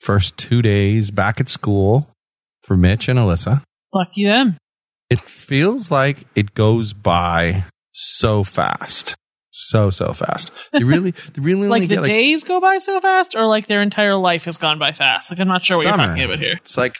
first 0.00 0.36
two 0.36 0.62
days 0.62 1.10
back 1.10 1.40
at 1.40 1.48
school 1.48 2.08
for 2.62 2.76
Mitch 2.76 3.08
and 3.08 3.18
Alyssa. 3.18 3.62
Lucky 3.94 4.24
them. 4.24 4.56
It 5.08 5.20
feels 5.28 5.90
like 5.90 6.18
it 6.34 6.54
goes 6.54 6.92
by 6.92 7.64
so 7.92 8.44
fast. 8.44 9.14
So, 9.52 9.90
so 9.90 10.12
fast. 10.12 10.52
They 10.72 10.84
really, 10.84 11.10
they 11.34 11.40
really 11.42 11.68
Like 11.68 11.82
the 11.82 11.88
get 11.88 12.00
like 12.02 12.08
days 12.08 12.44
go 12.44 12.60
by 12.60 12.78
so 12.78 13.00
fast, 13.00 13.34
or 13.34 13.46
like 13.46 13.66
their 13.66 13.82
entire 13.82 14.16
life 14.16 14.44
has 14.44 14.56
gone 14.56 14.78
by 14.78 14.92
fast. 14.92 15.30
Like 15.30 15.40
I'm 15.40 15.48
not 15.48 15.64
sure 15.64 15.78
what 15.78 15.86
summer. 15.86 16.02
you're 16.02 16.06
talking 16.08 16.24
about 16.24 16.38
here. 16.38 16.54
It's 16.62 16.78
like 16.78 16.96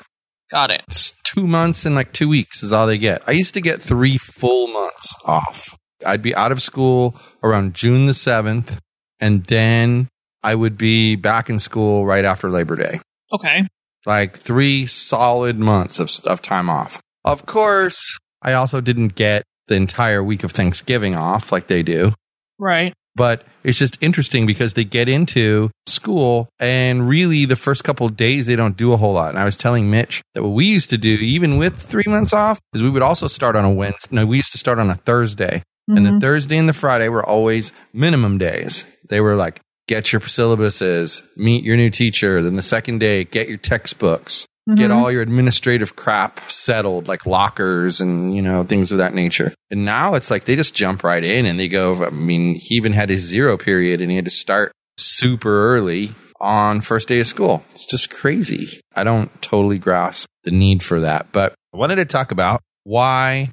Got 0.51 0.73
it. 0.73 0.83
it's 0.89 1.13
two 1.23 1.47
months 1.47 1.87
and 1.87 1.95
like 1.95 2.13
two 2.13 2.29
weeks 2.29 2.63
is 2.65 2.73
all 2.73 2.87
they 2.89 2.99
get. 2.99 3.23
I 3.27 3.31
used 3.33 3.55
to 3.55 3.61
get 3.61 3.81
three 3.81 4.19
full 4.19 4.67
months 4.67 5.15
off. 5.25 5.77
I'd 6.05 6.23
be 6.23 6.35
out 6.35 6.51
of 6.51 6.61
school 6.61 7.15
around 7.43 7.75
June 7.75 8.07
the 8.07 8.13
7th, 8.13 8.79
and 9.21 9.45
then 9.47 10.09
I 10.43 10.55
would 10.55 10.77
be 10.79 11.17
back 11.17 11.51
in 11.51 11.59
school 11.59 12.07
right 12.07 12.25
after 12.25 12.51
Labor 12.51 12.77
Day. 12.77 13.01
Okay. 13.33 13.67
Like 14.07 14.37
three 14.37 14.87
solid 14.87 15.59
months 15.59 15.99
of, 15.99 16.11
of 16.27 16.41
time 16.43 16.71
off. 16.71 17.01
Of 17.25 17.47
course, 17.47 18.19
I 18.43 18.55
also 18.55 18.81
didn't 18.81 19.15
get 19.15 19.45
the 19.69 19.75
entire 19.75 20.25
week 20.25 20.43
of 20.43 20.53
Thanksgiving 20.53 21.15
off 21.15 21.53
like 21.53 21.67
they 21.67 21.83
do. 21.83 22.15
Right. 22.59 22.95
But 23.17 23.45
it's 23.65 23.79
just 23.79 23.99
interesting 24.03 24.47
because 24.47 24.75
they 24.75 24.85
get 24.85 25.09
into 25.09 25.71
school 25.87 26.49
and 26.59 27.09
really 27.09 27.45
the 27.45 27.57
first 27.57 27.85
couple 27.85 28.07
of 28.07 28.17
days 28.17 28.47
they 28.47 28.57
don't 28.57 28.77
do 28.77 28.93
a 28.93 28.97
whole 28.97 29.13
lot. 29.13 29.31
And 29.31 29.39
I 29.39 29.45
was 29.45 29.57
telling 29.57 29.91
Mitch 29.91 30.23
that 30.35 30.43
what 30.43 30.51
we 30.53 30.65
used 30.67 30.91
to 30.91 30.99
do, 30.99 31.15
even 31.15 31.59
with 31.59 31.77
three 31.77 32.05
months 32.07 32.33
off, 32.33 32.61
is 32.73 32.83
we 32.83 32.89
would 32.91 33.03
also 33.03 33.29
start 33.29 33.57
on 33.57 33.65
a 33.65 33.71
Wednesday. 33.71 34.15
No, 34.17 34.27
we 34.27 34.39
used 34.39 34.53
to 34.53 34.59
start 34.59 34.79
on 34.79 34.89
a 34.91 34.95
Thursday. 34.95 35.63
And 35.89 36.07
the 36.07 36.11
Mhm. 36.13 36.21
Thursday 36.21 36.57
and 36.57 36.69
the 36.69 36.73
Friday 36.73 37.09
were 37.09 37.25
always 37.25 37.73
minimum 37.93 38.39
days. 38.39 38.87
They 39.09 39.21
were 39.21 39.35
like, 39.35 39.61
get 39.91 40.13
your 40.13 40.21
syllabuses, 40.21 41.25
meet 41.37 41.65
your 41.65 41.77
new 41.77 41.91
teacher. 41.91 42.41
Then 42.41 42.55
the 42.55 42.63
second 42.63 43.01
day, 43.01 43.25
get 43.25 43.49
your 43.49 43.59
textbooks, 43.59 44.47
get 44.77 44.93
Mhm. 44.93 44.95
all 44.95 45.11
your 45.11 45.21
administrative 45.21 45.97
crap 45.97 46.41
settled, 46.49 47.09
like 47.09 47.27
lockers 47.27 48.01
and, 48.01 48.35
you 48.35 48.41
know, 48.41 48.63
things 48.63 48.93
of 48.93 48.99
that 48.99 49.15
nature. 49.15 49.53
And 49.69 49.85
now 49.85 50.15
it's 50.15 50.31
like 50.31 50.45
they 50.45 50.55
just 50.55 50.77
jump 50.77 51.03
right 51.03 51.25
in 51.25 51.45
and 51.45 51.59
they 51.59 51.67
go, 51.67 52.05
I 52.07 52.11
mean, 52.11 52.55
he 52.55 52.77
even 52.77 52.93
had 52.93 53.09
his 53.09 53.23
zero 53.23 53.57
period 53.57 54.01
and 54.01 54.11
he 54.11 54.17
had 54.17 54.27
to 54.27 54.31
start 54.31 54.71
super 54.97 55.75
early 55.75 56.15
on 56.41 56.83
first 56.83 57.09
day 57.09 57.19
of 57.19 57.27
school. 57.27 57.65
It's 57.73 57.87
just 57.87 58.11
crazy. 58.11 58.81
I 58.95 59.03
don't 59.03 59.43
totally 59.43 59.79
grasp 59.79 60.29
the 60.45 60.53
need 60.53 60.85
for 60.85 61.01
that, 61.01 61.33
but 61.33 61.53
I 61.75 61.79
wanted 61.79 61.97
to 61.97 62.05
talk 62.05 62.31
about 62.31 62.61
why 62.85 63.51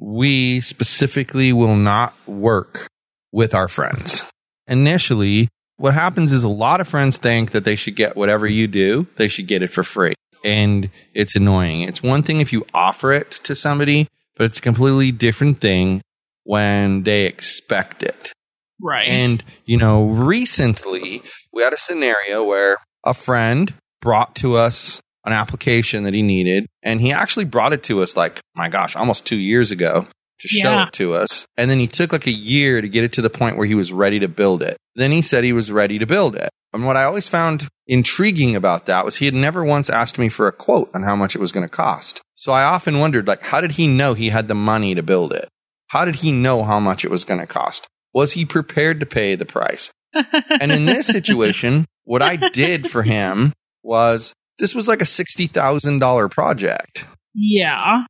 we 0.00 0.60
specifically 0.60 1.52
will 1.52 1.76
not 1.76 2.14
work 2.28 2.86
with 3.32 3.54
our 3.54 3.66
friends. 3.66 4.24
Initially, 4.68 5.48
what 5.76 5.94
happens 5.94 6.32
is 6.32 6.44
a 6.44 6.48
lot 6.48 6.80
of 6.80 6.88
friends 6.88 7.16
think 7.16 7.50
that 7.52 7.64
they 7.64 7.76
should 7.76 7.96
get 7.96 8.16
whatever 8.16 8.46
you 8.46 8.66
do, 8.66 9.06
they 9.16 9.28
should 9.28 9.46
get 9.46 9.62
it 9.62 9.72
for 9.72 9.82
free. 9.82 10.14
And 10.44 10.90
it's 11.14 11.36
annoying. 11.36 11.82
It's 11.82 12.02
one 12.02 12.22
thing 12.22 12.40
if 12.40 12.52
you 12.52 12.66
offer 12.74 13.12
it 13.12 13.30
to 13.44 13.54
somebody, 13.54 14.08
but 14.36 14.44
it's 14.44 14.58
a 14.58 14.62
completely 14.62 15.10
different 15.10 15.60
thing 15.60 16.02
when 16.44 17.02
they 17.04 17.24
expect 17.24 18.02
it. 18.02 18.32
Right. 18.80 19.06
And, 19.06 19.42
you 19.64 19.78
know, 19.78 20.04
recently 20.06 21.22
we 21.52 21.62
had 21.62 21.72
a 21.72 21.78
scenario 21.78 22.44
where 22.44 22.76
a 23.04 23.14
friend 23.14 23.72
brought 24.00 24.36
to 24.36 24.56
us 24.56 25.00
an 25.24 25.32
application 25.32 26.04
that 26.04 26.12
he 26.12 26.20
needed, 26.20 26.66
and 26.82 27.00
he 27.00 27.10
actually 27.10 27.46
brought 27.46 27.72
it 27.72 27.82
to 27.84 28.02
us 28.02 28.14
like, 28.14 28.40
my 28.54 28.68
gosh, 28.68 28.94
almost 28.94 29.24
two 29.24 29.38
years 29.38 29.70
ago 29.70 30.06
to 30.40 30.48
show 30.48 30.70
Yeah. 30.72 30.86
it 30.86 30.92
to 30.94 31.14
us. 31.14 31.46
And 31.56 31.70
then 31.70 31.78
he 31.80 31.86
took 31.86 32.12
like 32.12 32.26
a 32.26 32.30
year 32.32 32.80
to 32.80 32.88
get 32.88 33.04
it 33.04 33.12
to 33.14 33.22
the 33.22 33.30
point 33.30 33.56
where 33.56 33.66
he 33.66 33.74
was 33.74 33.92
ready 33.92 34.18
to 34.20 34.28
build 34.28 34.62
it. 34.62 34.76
Then 34.94 35.12
he 35.12 35.22
said 35.22 35.44
he 35.44 35.52
was 35.52 35.70
ready 35.72 35.98
to 35.98 36.06
build 36.06 36.36
it. 36.36 36.50
And 36.72 36.84
what 36.86 36.96
I 36.96 37.04
always 37.04 37.28
found 37.28 37.68
intriguing 37.86 38.56
about 38.56 38.86
that 38.86 39.04
was 39.04 39.16
he 39.16 39.26
had 39.26 39.34
never 39.34 39.64
once 39.64 39.88
asked 39.88 40.18
me 40.18 40.28
for 40.28 40.46
a 40.48 40.52
quote 40.52 40.90
on 40.94 41.02
how 41.04 41.14
much 41.14 41.34
it 41.36 41.40
was 41.40 41.52
going 41.52 41.64
to 41.66 41.68
cost. 41.68 42.20
So 42.34 42.50
I 42.52 42.64
often 42.64 42.98
wondered, 42.98 43.28
like, 43.28 43.42
how 43.44 43.60
did 43.60 43.72
he 43.72 43.86
know 43.86 44.14
he 44.14 44.30
had 44.30 44.48
the 44.48 44.54
money 44.56 44.94
to 44.96 45.02
build 45.02 45.32
it? 45.32 45.48
How 45.88 46.04
did 46.04 46.16
he 46.16 46.32
know 46.32 46.64
how 46.64 46.80
much 46.80 47.04
it 47.04 47.10
was 47.12 47.24
going 47.24 47.38
to 47.40 47.46
cost? 47.46 47.86
Was 48.12 48.32
he 48.32 48.44
prepared 48.44 48.98
to 49.00 49.06
pay 49.06 49.34
the 49.36 49.46
price? 49.46 49.92
And 50.60 50.72
in 50.72 50.86
this 50.86 51.06
situation, 51.06 51.84
what 52.04 52.22
I 52.22 52.36
did 52.50 52.88
for 52.90 53.02
him 53.02 53.52
was 53.82 54.32
this 54.58 54.74
was 54.74 54.88
like 54.88 55.00
a 55.00 55.04
$60,000 55.04 56.30
project. 56.30 57.06
yeah. 57.34 58.04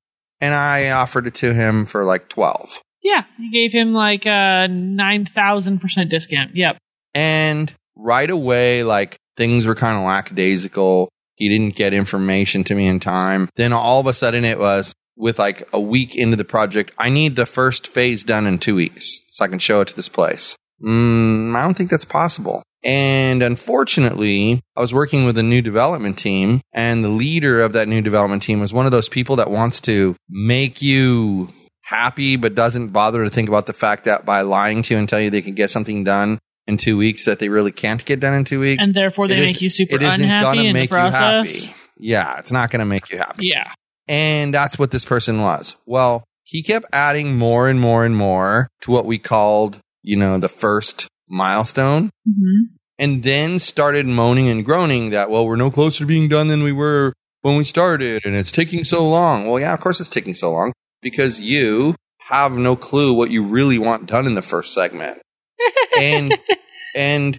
And 0.44 0.54
I 0.54 0.90
offered 0.90 1.26
it 1.26 1.34
to 1.36 1.54
him 1.54 1.86
for 1.86 2.04
like 2.04 2.28
12. 2.28 2.82
Yeah. 3.02 3.24
You 3.38 3.50
gave 3.50 3.72
him 3.72 3.94
like 3.94 4.26
a 4.26 4.68
nine 4.68 5.24
thousand 5.24 5.78
percent 5.78 6.10
discount. 6.10 6.50
Yep. 6.54 6.76
And 7.14 7.72
right 7.96 8.28
away, 8.28 8.82
like 8.82 9.16
things 9.38 9.64
were 9.64 9.74
kind 9.74 9.96
of 9.96 10.04
lackadaisical. 10.04 11.08
He 11.36 11.48
didn't 11.48 11.76
get 11.76 11.94
information 11.94 12.62
to 12.64 12.74
me 12.74 12.86
in 12.86 13.00
time. 13.00 13.48
Then 13.56 13.72
all 13.72 14.00
of 14.00 14.06
a 14.06 14.12
sudden 14.12 14.44
it 14.44 14.58
was 14.58 14.92
with 15.16 15.38
like 15.38 15.66
a 15.72 15.80
week 15.80 16.14
into 16.14 16.36
the 16.36 16.44
project. 16.44 16.92
I 16.98 17.08
need 17.08 17.36
the 17.36 17.46
first 17.46 17.86
phase 17.86 18.22
done 18.22 18.46
in 18.46 18.58
two 18.58 18.74
weeks 18.74 19.20
so 19.30 19.46
I 19.46 19.48
can 19.48 19.58
show 19.58 19.80
it 19.80 19.88
to 19.88 19.96
this 19.96 20.10
place. 20.10 20.56
Mm, 20.82 21.54
I 21.56 21.62
don't 21.62 21.76
think 21.76 21.90
that's 21.90 22.04
possible. 22.04 22.62
And 22.82 23.42
unfortunately, 23.42 24.60
I 24.76 24.80
was 24.80 24.92
working 24.92 25.24
with 25.24 25.38
a 25.38 25.42
new 25.42 25.62
development 25.62 26.18
team 26.18 26.60
and 26.72 27.02
the 27.02 27.08
leader 27.08 27.62
of 27.62 27.72
that 27.72 27.88
new 27.88 28.02
development 28.02 28.42
team 28.42 28.60
was 28.60 28.74
one 28.74 28.84
of 28.84 28.92
those 28.92 29.08
people 29.08 29.36
that 29.36 29.50
wants 29.50 29.80
to 29.82 30.16
make 30.28 30.82
you 30.82 31.48
happy, 31.82 32.36
but 32.36 32.54
doesn't 32.54 32.88
bother 32.88 33.24
to 33.24 33.30
think 33.30 33.48
about 33.48 33.66
the 33.66 33.72
fact 33.72 34.04
that 34.04 34.26
by 34.26 34.42
lying 34.42 34.82
to 34.82 34.94
you 34.94 34.98
and 34.98 35.08
tell 35.08 35.20
you 35.20 35.30
they 35.30 35.42
can 35.42 35.54
get 35.54 35.70
something 35.70 36.04
done 36.04 36.38
in 36.66 36.76
two 36.76 36.96
weeks 36.96 37.24
that 37.24 37.38
they 37.38 37.48
really 37.48 37.72
can't 37.72 38.04
get 38.04 38.20
done 38.20 38.34
in 38.34 38.44
two 38.44 38.60
weeks. 38.60 38.84
And 38.84 38.94
therefore 38.94 39.28
they 39.28 39.36
make 39.36 39.60
you 39.62 39.70
super 39.70 39.96
it 39.96 40.02
isn't 40.02 40.22
unhappy 40.22 40.42
gonna 40.44 40.60
in 40.60 40.66
the 40.68 40.72
make 40.72 40.90
you 40.90 40.96
process. 40.96 41.66
happy. 41.66 41.76
Yeah, 41.98 42.38
it's 42.38 42.52
not 42.52 42.70
going 42.70 42.80
to 42.80 42.86
make 42.86 43.10
you 43.10 43.18
happy. 43.18 43.46
Yeah. 43.46 43.72
And 44.08 44.52
that's 44.52 44.78
what 44.78 44.90
this 44.90 45.04
person 45.04 45.40
was. 45.40 45.76
Well, 45.86 46.24
he 46.42 46.62
kept 46.62 46.86
adding 46.92 47.36
more 47.36 47.68
and 47.68 47.80
more 47.80 48.04
and 48.04 48.16
more 48.16 48.68
to 48.82 48.90
what 48.90 49.06
we 49.06 49.18
called, 49.18 49.80
you 50.04 50.16
know, 50.16 50.38
the 50.38 50.48
first 50.48 51.08
milestone. 51.28 52.10
hmm 52.26 52.62
And 52.98 53.24
then 53.24 53.58
started 53.58 54.06
moaning 54.06 54.48
and 54.48 54.64
groaning 54.64 55.10
that, 55.10 55.30
well, 55.30 55.46
we're 55.46 55.56
no 55.56 55.70
closer 55.70 56.00
to 56.00 56.06
being 56.06 56.28
done 56.28 56.46
than 56.48 56.62
we 56.62 56.72
were 56.72 57.12
when 57.42 57.56
we 57.56 57.64
started, 57.64 58.24
and 58.24 58.34
it's 58.34 58.52
taking 58.52 58.84
so 58.84 59.06
long. 59.06 59.46
Well, 59.46 59.60
yeah, 59.60 59.74
of 59.74 59.80
course 59.80 60.00
it's 60.00 60.08
taking 60.08 60.34
so 60.34 60.52
long 60.52 60.72
because 61.02 61.40
you 61.40 61.94
have 62.28 62.52
no 62.52 62.76
clue 62.76 63.12
what 63.12 63.30
you 63.30 63.42
really 63.44 63.78
want 63.78 64.06
done 64.06 64.26
in 64.26 64.34
the 64.34 64.42
first 64.42 64.72
segment. 64.72 65.20
And 65.98 66.38
and 66.94 67.36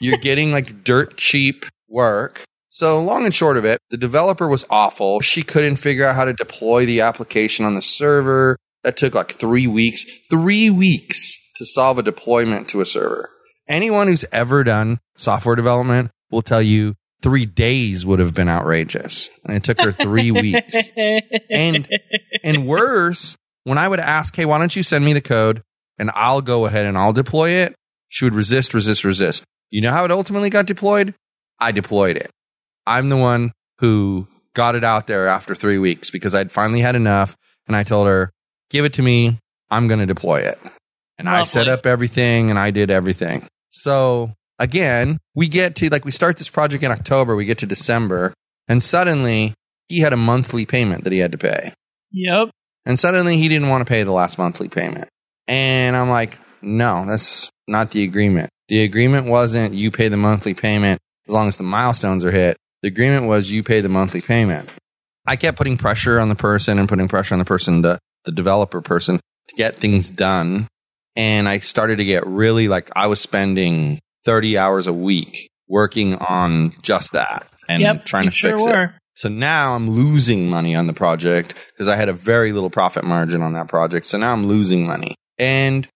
you're 0.00 0.18
getting 0.18 0.52
like 0.52 0.84
dirt 0.84 1.16
cheap 1.16 1.64
work. 1.88 2.44
So 2.68 3.02
long 3.02 3.24
and 3.24 3.34
short 3.34 3.56
of 3.56 3.64
it, 3.64 3.80
the 3.90 3.96
developer 3.96 4.46
was 4.46 4.64
awful. 4.70 5.20
She 5.20 5.42
couldn't 5.42 5.76
figure 5.76 6.04
out 6.04 6.14
how 6.14 6.24
to 6.24 6.32
deploy 6.32 6.86
the 6.86 7.00
application 7.00 7.64
on 7.64 7.74
the 7.74 7.82
server. 7.82 8.56
That 8.84 8.96
took 8.96 9.14
like 9.14 9.32
three 9.32 9.66
weeks, 9.66 10.04
three 10.30 10.70
weeks 10.70 11.40
to 11.58 11.66
solve 11.66 11.98
a 11.98 12.02
deployment 12.02 12.68
to 12.68 12.80
a 12.80 12.86
server. 12.86 13.30
Anyone 13.68 14.06
who's 14.08 14.24
ever 14.32 14.64
done 14.64 14.98
software 15.16 15.56
development 15.56 16.10
will 16.30 16.42
tell 16.42 16.62
you 16.62 16.94
three 17.20 17.46
days 17.46 18.06
would 18.06 18.18
have 18.18 18.32
been 18.34 18.48
outrageous. 18.48 19.30
And 19.44 19.56
it 19.56 19.64
took 19.64 19.80
her 19.80 19.92
three 19.92 20.30
weeks. 20.30 20.76
And 21.50 21.88
and 22.42 22.66
worse, 22.66 23.36
when 23.64 23.78
I 23.78 23.88
would 23.88 24.00
ask, 24.00 24.34
hey, 24.34 24.44
why 24.44 24.58
don't 24.58 24.74
you 24.74 24.82
send 24.82 25.04
me 25.04 25.12
the 25.12 25.20
code 25.20 25.62
and 25.98 26.10
I'll 26.14 26.40
go 26.40 26.66
ahead 26.66 26.86
and 26.86 26.96
I'll 26.96 27.12
deploy 27.12 27.50
it, 27.50 27.74
she 28.08 28.24
would 28.24 28.34
resist, 28.34 28.72
resist, 28.72 29.04
resist. 29.04 29.44
You 29.70 29.82
know 29.82 29.92
how 29.92 30.04
it 30.04 30.12
ultimately 30.12 30.48
got 30.48 30.66
deployed? 30.66 31.14
I 31.58 31.72
deployed 31.72 32.16
it. 32.16 32.30
I'm 32.86 33.10
the 33.10 33.16
one 33.16 33.52
who 33.80 34.26
got 34.54 34.74
it 34.74 34.84
out 34.84 35.06
there 35.06 35.26
after 35.26 35.54
three 35.54 35.78
weeks 35.78 36.10
because 36.10 36.34
I'd 36.34 36.50
finally 36.50 36.80
had 36.80 36.96
enough. 36.96 37.36
And 37.66 37.76
I 37.76 37.82
told 37.82 38.06
her, 38.06 38.30
give 38.70 38.84
it 38.84 38.94
to 38.94 39.02
me. 39.02 39.38
I'm 39.70 39.88
going 39.88 40.00
to 40.00 40.06
deploy 40.06 40.40
it. 40.40 40.58
And 41.18 41.28
I 41.28 41.42
set 41.42 41.68
up 41.68 41.84
everything 41.84 42.50
and 42.50 42.58
I 42.58 42.70
did 42.70 42.90
everything. 42.90 43.48
So 43.70 44.34
again, 44.58 45.18
we 45.34 45.48
get 45.48 45.74
to 45.76 45.88
like, 45.90 46.04
we 46.04 46.12
start 46.12 46.36
this 46.36 46.48
project 46.48 46.82
in 46.82 46.90
October, 46.90 47.34
we 47.34 47.44
get 47.44 47.58
to 47.58 47.66
December, 47.66 48.32
and 48.68 48.82
suddenly 48.82 49.54
he 49.88 50.00
had 50.00 50.12
a 50.12 50.16
monthly 50.16 50.64
payment 50.64 51.04
that 51.04 51.12
he 51.12 51.18
had 51.18 51.32
to 51.32 51.38
pay. 51.38 51.72
Yep. 52.12 52.50
And 52.86 52.98
suddenly 52.98 53.36
he 53.38 53.48
didn't 53.48 53.68
want 53.68 53.86
to 53.86 53.90
pay 53.90 54.02
the 54.02 54.12
last 54.12 54.38
monthly 54.38 54.68
payment. 54.68 55.08
And 55.46 55.96
I'm 55.96 56.08
like, 56.08 56.38
no, 56.62 57.04
that's 57.06 57.50
not 57.66 57.90
the 57.90 58.04
agreement. 58.04 58.50
The 58.68 58.82
agreement 58.82 59.26
wasn't 59.26 59.74
you 59.74 59.90
pay 59.90 60.08
the 60.08 60.16
monthly 60.16 60.54
payment 60.54 61.00
as 61.26 61.34
long 61.34 61.48
as 61.48 61.56
the 61.56 61.64
milestones 61.64 62.24
are 62.24 62.30
hit. 62.30 62.56
The 62.82 62.88
agreement 62.88 63.26
was 63.26 63.50
you 63.50 63.62
pay 63.62 63.80
the 63.80 63.88
monthly 63.88 64.20
payment. 64.20 64.68
I 65.26 65.36
kept 65.36 65.58
putting 65.58 65.76
pressure 65.76 66.18
on 66.18 66.28
the 66.28 66.34
person 66.34 66.78
and 66.78 66.88
putting 66.88 67.08
pressure 67.08 67.34
on 67.34 67.38
the 67.38 67.44
person, 67.44 67.82
the, 67.82 67.98
the 68.24 68.32
developer 68.32 68.80
person 68.80 69.20
to 69.48 69.56
get 69.56 69.76
things 69.76 70.10
done. 70.10 70.68
And 71.18 71.48
I 71.48 71.58
started 71.58 71.98
to 71.98 72.04
get 72.04 72.26
really 72.26 72.68
like 72.68 72.90
I 72.96 73.08
was 73.08 73.20
spending 73.20 73.98
30 74.24 74.56
hours 74.56 74.86
a 74.86 74.92
week 74.92 75.50
working 75.68 76.14
on 76.14 76.72
just 76.80 77.12
that 77.12 77.46
and 77.68 77.82
yep. 77.82 78.04
trying 78.06 78.26
to 78.26 78.30
sure 78.30 78.52
fix 78.52 78.64
it. 78.64 78.76
were. 78.76 78.94
So 79.14 79.28
now 79.28 79.74
I'm 79.74 79.90
losing 79.90 80.48
money 80.48 80.76
on 80.76 80.86
the 80.86 80.92
project 80.92 81.72
because 81.72 81.88
I 81.88 81.96
had 81.96 82.08
a 82.08 82.12
very 82.12 82.52
little 82.52 82.70
profit 82.70 83.04
margin 83.04 83.42
on 83.42 83.52
that 83.54 83.66
project. 83.66 84.06
So 84.06 84.16
now 84.16 84.32
I'm 84.32 84.46
losing 84.46 84.86
money. 84.86 85.16
And 85.36 85.88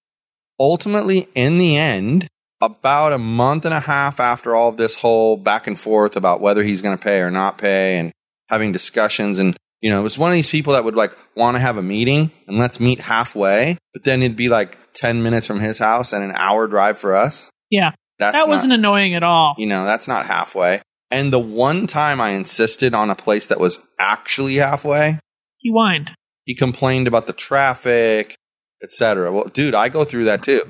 ultimately, 0.59 1.29
in 1.37 1.57
the 1.57 1.77
end, 1.77 2.27
about 2.61 3.13
a 3.13 3.19
month 3.19 3.65
and 3.65 3.73
a 3.73 3.81
half 3.81 4.19
after 4.19 4.57
all 4.57 4.71
of 4.71 4.77
this 4.77 4.97
whole 4.97 5.37
back 5.37 5.69
and 5.69 5.79
forth 5.79 6.17
about 6.17 6.41
whether 6.41 6.65
he's 6.65 6.83
going 6.83 6.99
to 6.99 7.03
pay 7.03 7.21
or 7.21 7.31
not 7.31 7.59
pay 7.59 7.99
and 7.99 8.11
having 8.49 8.73
discussions 8.73 9.39
and 9.39 9.57
you 9.81 9.91
know, 9.91 9.99
it 9.99 10.05
was 10.05 10.17
one 10.17 10.31
of 10.31 10.35
these 10.35 10.49
people 10.49 10.75
that 10.75 10.85
would 10.85 10.95
like 10.95 11.13
want 11.35 11.57
to 11.57 11.61
have 11.61 11.77
a 11.77 11.83
meeting 11.83 12.31
and 12.47 12.57
let's 12.57 12.79
meet 12.79 13.01
halfway, 13.01 13.77
but 13.93 14.05
then 14.05 14.23
it'd 14.23 14.37
be 14.37 14.49
like 14.49 14.79
10 14.95 15.23
minutes 15.23 15.47
from 15.47 15.61
his 15.61 15.79
house 15.79 16.13
and 16.13 16.23
an 16.25 16.33
hour 16.35 16.67
drive 16.67 16.99
for 16.99 17.15
us. 17.15 17.51
Yeah. 17.71 17.93
That's 18.19 18.35
that 18.35 18.41
not- 18.41 18.49
wasn't 18.49 18.73
annoying 18.75 19.15
at 19.15 19.23
all. 19.23 19.55
you 19.59 19.67
know, 19.67 19.85
that's 19.85 20.07
not 20.09 20.27
halfway. 20.27 20.83
And 21.11 21.33
the 21.33 21.39
one 21.39 21.87
time 21.87 22.21
I 22.21 22.31
insisted 22.31 22.95
on 22.95 23.11
a 23.11 23.15
place 23.15 23.47
that 23.49 23.61
was 23.61 23.79
actually 23.99 24.57
halfway, 24.57 25.19
He 25.59 25.71
whined. 25.71 26.11
he 26.45 26.55
complained 26.55 27.07
about 27.07 27.27
the 27.27 27.33
traffic, 27.35 28.35
etc. 28.83 29.31
Well, 29.33 29.45
dude, 29.45 29.75
I 29.75 29.89
go 29.89 30.05
through 30.05 30.25
that 30.25 30.43
too. 30.43 30.63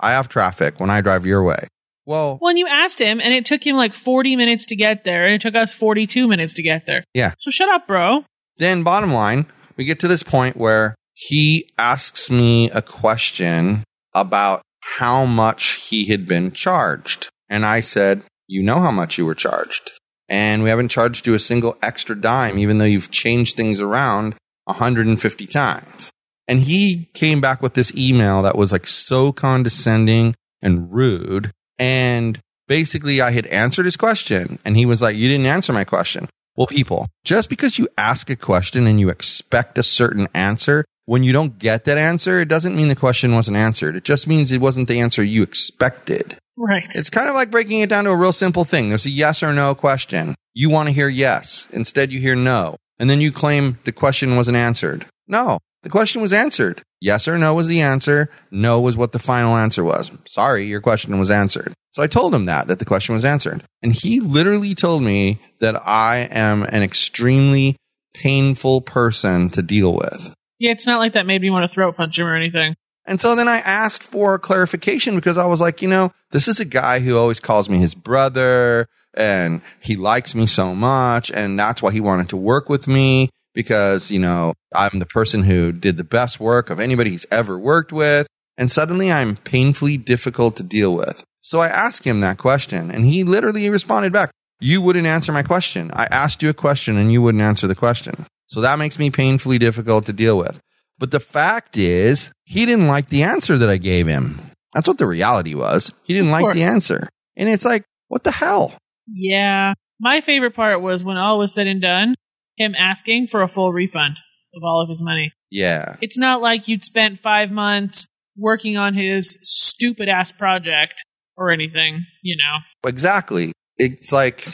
I 0.00 0.10
have 0.12 0.28
traffic 0.28 0.78
when 0.80 0.90
I 0.90 1.00
drive 1.00 1.26
your 1.26 1.42
way. 1.42 1.66
Well, 2.06 2.38
Well, 2.40 2.50
and 2.50 2.58
you 2.58 2.66
asked 2.66 3.00
him, 3.00 3.20
and 3.20 3.34
it 3.34 3.44
took 3.44 3.66
him 3.66 3.76
like 3.76 3.92
40 3.94 4.36
minutes 4.36 4.64
to 4.66 4.76
get 4.76 5.04
there, 5.04 5.26
and 5.26 5.34
it 5.34 5.40
took 5.42 5.54
us 5.54 5.74
42 5.74 6.26
minutes 6.28 6.54
to 6.54 6.62
get 6.62 6.86
there. 6.86 7.04
Yeah. 7.12 7.32
So 7.40 7.50
shut 7.50 7.68
up, 7.68 7.86
bro. 7.88 8.24
then 8.58 8.82
bottom 8.82 9.12
line, 9.12 9.46
we 9.76 9.84
get 9.84 10.00
to 10.00 10.08
this 10.08 10.22
point 10.22 10.56
where 10.56 10.94
he 11.20 11.68
asks 11.76 12.30
me 12.30 12.70
a 12.70 12.80
question 12.80 13.82
about 14.14 14.62
how 14.82 15.24
much 15.24 15.88
he 15.88 16.04
had 16.04 16.26
been 16.26 16.52
charged. 16.52 17.28
And 17.48 17.66
I 17.66 17.80
said, 17.80 18.22
You 18.46 18.62
know 18.62 18.78
how 18.78 18.92
much 18.92 19.18
you 19.18 19.26
were 19.26 19.34
charged. 19.34 19.90
And 20.28 20.62
we 20.62 20.68
haven't 20.68 20.90
charged 20.90 21.26
you 21.26 21.34
a 21.34 21.40
single 21.40 21.76
extra 21.82 22.14
dime, 22.14 22.56
even 22.56 22.78
though 22.78 22.84
you've 22.84 23.10
changed 23.10 23.56
things 23.56 23.80
around 23.80 24.36
150 24.66 25.46
times. 25.48 26.12
And 26.46 26.60
he 26.60 27.10
came 27.14 27.40
back 27.40 27.62
with 27.62 27.74
this 27.74 27.92
email 27.96 28.42
that 28.42 28.56
was 28.56 28.70
like 28.70 28.86
so 28.86 29.32
condescending 29.32 30.36
and 30.62 30.92
rude. 30.92 31.50
And 31.80 32.38
basically, 32.68 33.20
I 33.20 33.32
had 33.32 33.46
answered 33.46 33.86
his 33.86 33.96
question, 33.96 34.60
and 34.64 34.76
he 34.76 34.86
was 34.86 35.02
like, 35.02 35.16
You 35.16 35.26
didn't 35.26 35.46
answer 35.46 35.72
my 35.72 35.82
question. 35.82 36.28
Well, 36.58 36.66
people, 36.66 37.06
just 37.22 37.48
because 37.48 37.78
you 37.78 37.86
ask 37.96 38.28
a 38.30 38.34
question 38.34 38.88
and 38.88 38.98
you 38.98 39.10
expect 39.10 39.78
a 39.78 39.84
certain 39.84 40.26
answer, 40.34 40.84
when 41.04 41.22
you 41.22 41.32
don't 41.32 41.56
get 41.56 41.84
that 41.84 41.96
answer, 41.96 42.40
it 42.40 42.48
doesn't 42.48 42.74
mean 42.74 42.88
the 42.88 42.96
question 42.96 43.32
wasn't 43.32 43.56
answered. 43.56 43.94
It 43.94 44.02
just 44.02 44.26
means 44.26 44.50
it 44.50 44.60
wasn't 44.60 44.88
the 44.88 44.98
answer 44.98 45.22
you 45.22 45.44
expected. 45.44 46.36
Right. 46.56 46.84
It's 46.84 47.10
kind 47.10 47.28
of 47.28 47.36
like 47.36 47.52
breaking 47.52 47.78
it 47.78 47.88
down 47.88 48.06
to 48.06 48.10
a 48.10 48.16
real 48.16 48.32
simple 48.32 48.64
thing. 48.64 48.88
There's 48.88 49.06
a 49.06 49.10
yes 49.10 49.40
or 49.40 49.52
no 49.52 49.76
question. 49.76 50.34
You 50.52 50.68
want 50.68 50.88
to 50.88 50.92
hear 50.92 51.08
yes. 51.08 51.68
Instead, 51.70 52.10
you 52.10 52.18
hear 52.18 52.34
no. 52.34 52.74
And 52.98 53.08
then 53.08 53.20
you 53.20 53.30
claim 53.30 53.78
the 53.84 53.92
question 53.92 54.34
wasn't 54.34 54.56
answered. 54.56 55.06
No, 55.28 55.60
the 55.84 55.90
question 55.90 56.20
was 56.20 56.32
answered. 56.32 56.82
Yes 57.00 57.28
or 57.28 57.38
no 57.38 57.54
was 57.54 57.68
the 57.68 57.80
answer. 57.80 58.30
No 58.50 58.80
was 58.80 58.96
what 58.96 59.12
the 59.12 59.20
final 59.20 59.56
answer 59.56 59.84
was. 59.84 60.10
Sorry, 60.24 60.64
your 60.64 60.80
question 60.80 61.16
was 61.20 61.30
answered. 61.30 61.72
So 61.98 62.04
I 62.04 62.06
told 62.06 62.32
him 62.32 62.44
that, 62.44 62.68
that 62.68 62.78
the 62.78 62.84
question 62.84 63.16
was 63.16 63.24
answered. 63.24 63.64
And 63.82 63.92
he 63.92 64.20
literally 64.20 64.76
told 64.76 65.02
me 65.02 65.40
that 65.58 65.84
I 65.84 66.28
am 66.30 66.62
an 66.62 66.84
extremely 66.84 67.74
painful 68.14 68.82
person 68.82 69.50
to 69.50 69.62
deal 69.62 69.92
with. 69.94 70.32
yeah, 70.60 70.70
it's 70.70 70.86
not 70.86 71.00
like 71.00 71.14
that 71.14 71.26
made 71.26 71.42
me 71.42 71.50
want 71.50 71.68
to 71.68 71.74
throat 71.74 71.96
punch 71.96 72.16
him 72.16 72.28
or 72.28 72.36
anything. 72.36 72.76
And 73.04 73.20
so 73.20 73.34
then 73.34 73.48
I 73.48 73.56
asked 73.58 74.04
for 74.04 74.38
clarification 74.38 75.16
because 75.16 75.36
I 75.36 75.46
was 75.46 75.60
like, 75.60 75.82
you 75.82 75.88
know, 75.88 76.12
this 76.30 76.46
is 76.46 76.60
a 76.60 76.64
guy 76.64 77.00
who 77.00 77.18
always 77.18 77.40
calls 77.40 77.68
me 77.68 77.78
his 77.78 77.96
brother 77.96 78.86
and 79.14 79.60
he 79.80 79.96
likes 79.96 80.36
me 80.36 80.46
so 80.46 80.76
much. 80.76 81.32
And 81.32 81.58
that's 81.58 81.82
why 81.82 81.90
he 81.90 82.00
wanted 82.00 82.28
to 82.28 82.36
work 82.36 82.68
with 82.68 82.86
me 82.86 83.28
because, 83.54 84.12
you 84.12 84.20
know, 84.20 84.54
I'm 84.72 85.00
the 85.00 85.06
person 85.06 85.42
who 85.42 85.72
did 85.72 85.96
the 85.96 86.04
best 86.04 86.38
work 86.38 86.70
of 86.70 86.78
anybody 86.78 87.10
he's 87.10 87.26
ever 87.32 87.58
worked 87.58 87.92
with. 87.92 88.28
And 88.56 88.70
suddenly 88.70 89.10
I'm 89.10 89.34
painfully 89.34 89.96
difficult 89.96 90.54
to 90.58 90.62
deal 90.62 90.94
with. 90.94 91.24
So 91.48 91.60
I 91.60 91.68
asked 91.68 92.04
him 92.04 92.20
that 92.20 92.36
question 92.36 92.90
and 92.90 93.06
he 93.06 93.24
literally 93.24 93.70
responded 93.70 94.12
back, 94.12 94.30
you 94.60 94.82
wouldn't 94.82 95.06
answer 95.06 95.32
my 95.32 95.42
question. 95.42 95.90
I 95.94 96.04
asked 96.10 96.42
you 96.42 96.50
a 96.50 96.52
question 96.52 96.98
and 96.98 97.10
you 97.10 97.22
wouldn't 97.22 97.40
answer 97.40 97.66
the 97.66 97.74
question. 97.74 98.26
So 98.48 98.60
that 98.60 98.78
makes 98.78 98.98
me 98.98 99.08
painfully 99.08 99.56
difficult 99.56 100.04
to 100.04 100.12
deal 100.12 100.36
with. 100.36 100.60
But 100.98 101.10
the 101.10 101.20
fact 101.20 101.78
is, 101.78 102.30
he 102.44 102.66
didn't 102.66 102.86
like 102.86 103.08
the 103.08 103.22
answer 103.22 103.56
that 103.56 103.70
I 103.70 103.78
gave 103.78 104.06
him. 104.06 104.50
That's 104.74 104.86
what 104.86 104.98
the 104.98 105.06
reality 105.06 105.54
was. 105.54 105.90
He 106.02 106.12
didn't 106.12 106.32
like 106.32 106.52
the 106.52 106.64
answer. 106.64 107.08
And 107.34 107.48
it's 107.48 107.64
like, 107.64 107.82
what 108.08 108.24
the 108.24 108.30
hell? 108.30 108.76
Yeah. 109.06 109.72
My 109.98 110.20
favorite 110.20 110.54
part 110.54 110.82
was 110.82 111.02
when 111.02 111.16
all 111.16 111.38
was 111.38 111.54
said 111.54 111.66
and 111.66 111.80
done, 111.80 112.14
him 112.58 112.74
asking 112.78 113.28
for 113.28 113.40
a 113.40 113.48
full 113.48 113.72
refund 113.72 114.18
of 114.54 114.62
all 114.62 114.82
of 114.82 114.90
his 114.90 115.00
money. 115.00 115.32
Yeah. 115.50 115.96
It's 116.02 116.18
not 116.18 116.42
like 116.42 116.68
you'd 116.68 116.84
spent 116.84 117.20
five 117.20 117.50
months 117.50 118.06
working 118.36 118.76
on 118.76 118.92
his 118.92 119.38
stupid 119.40 120.10
ass 120.10 120.30
project 120.30 121.04
or 121.38 121.50
anything, 121.50 122.04
you 122.22 122.36
know. 122.36 122.88
Exactly. 122.88 123.52
It's 123.78 124.12
like, 124.12 124.46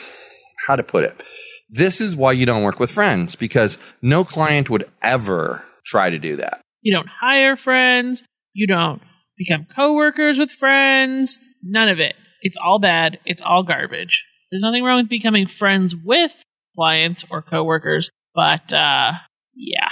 how 0.67 0.76
to 0.76 0.83
put 0.83 1.05
it? 1.05 1.23
This 1.71 2.00
is 2.00 2.14
why 2.14 2.33
you 2.33 2.47
don't 2.47 2.62
work 2.62 2.79
with 2.79 2.91
friends 2.91 3.35
because 3.35 3.79
no 4.03 4.23
client 4.23 4.71
would 4.71 4.88
ever 5.03 5.64
try 5.85 6.11
to 6.11 6.19
do 6.19 6.37
that. 6.37 6.61
You 6.83 6.95
don't 6.95 7.09
hire 7.21 7.57
friends. 7.57 8.23
You 8.53 8.67
don't 8.67 9.00
become 9.37 9.67
coworkers 9.75 10.38
with 10.38 10.53
friends. 10.53 11.38
None 11.62 11.88
of 11.88 11.99
it. 11.99 12.14
It's 12.43 12.59
all 12.62 12.79
bad. 12.79 13.19
It's 13.25 13.43
all 13.43 13.62
garbage. 13.62 14.26
There's 14.50 14.62
nothing 14.62 14.85
wrong 14.85 15.00
with 15.00 15.09
becoming 15.09 15.47
friends 15.47 15.97
with 15.97 16.45
clients 16.76 17.25
or 17.31 17.43
coworkers, 17.43 18.11
but 18.35 18.73
uh 18.73 19.12
yeah. 19.57 19.88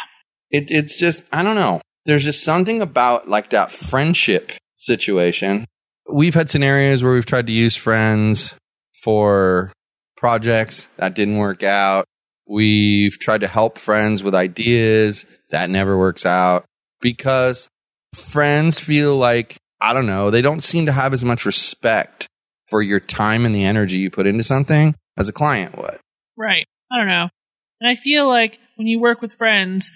It, 0.50 0.70
it's 0.70 0.98
just, 0.98 1.24
I 1.32 1.42
don't 1.42 1.56
know. 1.56 1.80
There's 2.04 2.24
just 2.24 2.44
something 2.44 2.82
about 2.82 3.28
like 3.28 3.50
that 3.50 3.70
friendship 3.70 4.52
situation. 4.76 5.64
We've 6.10 6.34
had 6.34 6.50
scenarios 6.50 7.02
where 7.02 7.12
we've 7.12 7.26
tried 7.26 7.46
to 7.46 7.52
use 7.52 7.76
friends 7.76 8.54
for 9.02 9.72
projects 10.16 10.88
that 10.96 11.14
didn't 11.14 11.38
work 11.38 11.62
out. 11.62 12.06
We've 12.46 13.18
tried 13.18 13.42
to 13.42 13.48
help 13.48 13.78
friends 13.78 14.22
with 14.22 14.34
ideas 14.34 15.24
that 15.50 15.70
never 15.70 15.96
works 15.96 16.26
out 16.26 16.64
because 17.00 17.68
friends 18.14 18.78
feel 18.78 19.16
like, 19.16 19.56
I 19.80 19.92
don't 19.92 20.06
know, 20.06 20.30
they 20.30 20.42
don't 20.42 20.62
seem 20.62 20.86
to 20.86 20.92
have 20.92 21.12
as 21.12 21.24
much 21.24 21.46
respect 21.46 22.26
for 22.68 22.82
your 22.82 23.00
time 23.00 23.44
and 23.44 23.54
the 23.54 23.64
energy 23.64 23.98
you 23.98 24.10
put 24.10 24.26
into 24.26 24.44
something 24.44 24.94
as 25.16 25.28
a 25.28 25.32
client 25.32 25.76
would. 25.76 25.98
Right. 26.36 26.66
I 26.90 26.98
don't 26.98 27.08
know. 27.08 27.28
And 27.80 27.90
I 27.90 27.96
feel 27.96 28.28
like 28.28 28.58
when 28.76 28.86
you 28.86 29.00
work 29.00 29.20
with 29.20 29.34
friends, 29.34 29.92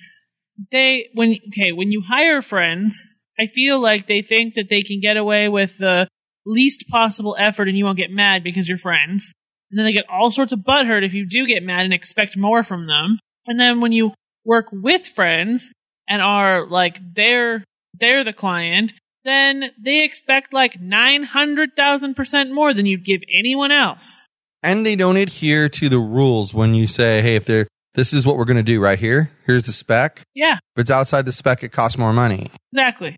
they 0.73 1.09
when 1.15 1.39
okay, 1.49 1.73
when 1.73 1.93
you 1.93 2.03
hire 2.07 2.43
friends, 2.43 3.07
I 3.39 3.47
feel 3.47 3.81
like 3.81 4.07
they 4.07 4.23
think 4.23 4.55
that 4.55 4.69
they 4.71 4.83
can 4.83 5.01
get 5.01 5.17
away 5.17 5.49
with 5.49 5.79
the 5.79 6.09
least 6.45 6.89
possible 6.89 7.37
effort 7.39 7.69
and 7.69 7.77
you 7.77 7.85
won't 7.85 7.99
get 7.99 8.11
mad 8.11 8.43
because 8.45 8.69
you're 8.69 8.79
friends. 8.79 9.33
And 9.71 9.79
then 9.79 9.85
they 9.85 9.93
get 9.93 10.09
all 10.09 10.31
sorts 10.31 10.53
of 10.53 10.61
butthurt 10.61 11.05
if 11.05 11.13
you 11.13 11.27
do 11.29 11.47
get 11.47 11.63
mad 11.63 11.85
and 11.85 11.93
expect 11.93 12.37
more 12.37 12.63
from 12.65 12.87
them. 12.87 13.19
And 13.47 13.59
then 13.59 13.81
when 13.81 13.93
you 13.93 14.15
work 14.45 14.69
with 14.73 15.07
friends 15.07 15.73
and 16.09 16.23
are 16.23 16.67
like 16.69 16.99
they're 17.15 17.65
they're 17.99 18.23
the 18.25 18.33
client, 18.33 18.93
then 19.25 19.71
they 19.83 20.05
expect 20.05 20.53
like 20.53 20.81
nine 20.81 21.25
hundred 21.25 21.71
thousand 21.77 22.15
percent 22.15 22.53
more 22.53 22.73
than 22.73 22.87
you'd 22.87 23.05
give 23.05 23.23
anyone 23.35 23.73
else. 23.73 24.23
and 24.63 24.87
they 24.87 24.97
don't 24.97 25.17
adhere 25.17 25.69
to 25.69 25.89
the 25.89 25.99
rules 25.99 26.55
when 26.55 26.75
you 26.75 26.87
say, 26.87 27.21
"Hey, 27.23 27.35
if 27.37 27.45
they're 27.45 27.67
this 27.95 28.13
is 28.13 28.25
what 28.27 28.37
we're 28.37 28.45
going 28.45 28.57
to 28.59 28.63
do 28.63 28.79
right 28.81 28.99
here. 28.99 29.31
Here's 29.47 29.65
the 29.67 29.73
spec. 29.73 30.21
Yeah, 30.35 30.59
If 30.77 30.83
it's 30.83 30.91
outside 30.91 31.25
the 31.25 31.33
spec, 31.33 31.63
it 31.65 31.71
costs 31.73 31.99
more 31.99 32.13
money." 32.13 32.51
exactly. 32.73 33.17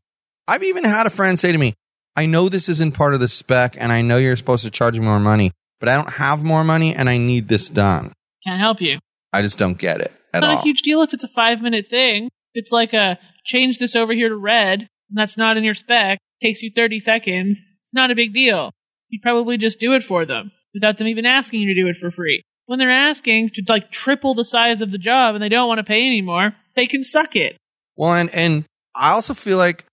I've 0.49 0.65
even 0.65 0.83
had 0.83 1.07
a 1.07 1.11
friend 1.11 1.39
say 1.39 1.53
to 1.53 1.59
me, 1.59 1.75
"I 2.17 2.27
know 2.27 2.49
this 2.49 2.69
isn't 2.69 2.95
part 2.95 3.15
of 3.15 3.21
the 3.21 3.29
spec, 3.29 3.77
and 3.79 3.93
I 3.93 4.03
know 4.03 4.17
you're 4.17 4.37
supposed 4.37 4.65
to 4.65 4.71
charge 4.71 4.99
more 4.99 5.21
money, 5.21 5.53
but 5.79 5.89
I 5.89 5.95
don't 5.95 6.15
have 6.15 6.43
more 6.43 6.65
money, 6.65 6.95
and 6.95 7.09
I 7.09 7.19
need 7.19 7.49
this 7.49 7.69
done." 7.69 8.13
Can't 8.45 8.61
help 8.61 8.81
you. 8.81 8.99
I 9.33 9.43
just 9.43 9.59
don't 9.59 9.79
get 9.79 10.01
it 10.01 10.13
at 10.33 10.39
It's 10.39 10.41
not 10.41 10.55
all. 10.57 10.61
a 10.61 10.63
huge 10.63 10.83
deal 10.83 11.03
if 11.03 11.13
it's 11.13 11.25
a 11.25 11.29
five 11.29 11.61
minute 11.61 11.87
thing. 11.87 12.31
It's 12.55 12.73
like 12.73 12.95
a 12.95 13.19
change 13.45 13.79
this 13.79 13.95
over 13.95 14.15
here 14.15 14.31
to 14.31 14.37
red, 14.37 14.81
and 14.81 15.17
that's 15.17 15.37
not 15.37 15.57
in 15.59 15.65
your 15.65 15.75
spec, 15.75 16.19
takes 16.43 16.63
you 16.63 16.71
30 16.75 16.99
seconds, 16.99 17.61
it's 17.83 17.95
not 17.95 18.11
a 18.11 18.15
big 18.15 18.33
deal. 18.35 18.71
You'd 19.09 19.23
probably 19.23 19.57
just 19.57 19.81
do 19.81 19.93
it 19.95 20.05
for 20.05 20.25
them 20.27 20.53
without 20.75 20.99
them 20.99 21.07
even 21.07 21.25
asking 21.27 21.61
you 21.61 21.75
to 21.75 21.81
do 21.81 21.89
it 21.89 21.97
for 21.97 22.11
free. 22.11 22.43
When 22.67 22.79
they're 22.79 22.91
asking 22.91 23.51
to 23.55 23.63
like 23.67 23.91
triple 23.91 24.35
the 24.35 24.45
size 24.45 24.83
of 24.83 24.91
the 24.91 24.99
job 24.99 25.35
and 25.35 25.43
they 25.43 25.49
don't 25.49 25.69
want 25.69 25.79
to 25.79 25.85
pay 25.85 26.07
anymore, 26.07 26.55
they 26.77 26.87
can 26.87 27.03
suck 27.03 27.35
it. 27.35 27.57
Well, 27.97 28.13
and, 28.15 28.29
and 28.35 28.65
I 28.95 29.11
also 29.11 29.33
feel 29.33 29.57
like 29.57 29.87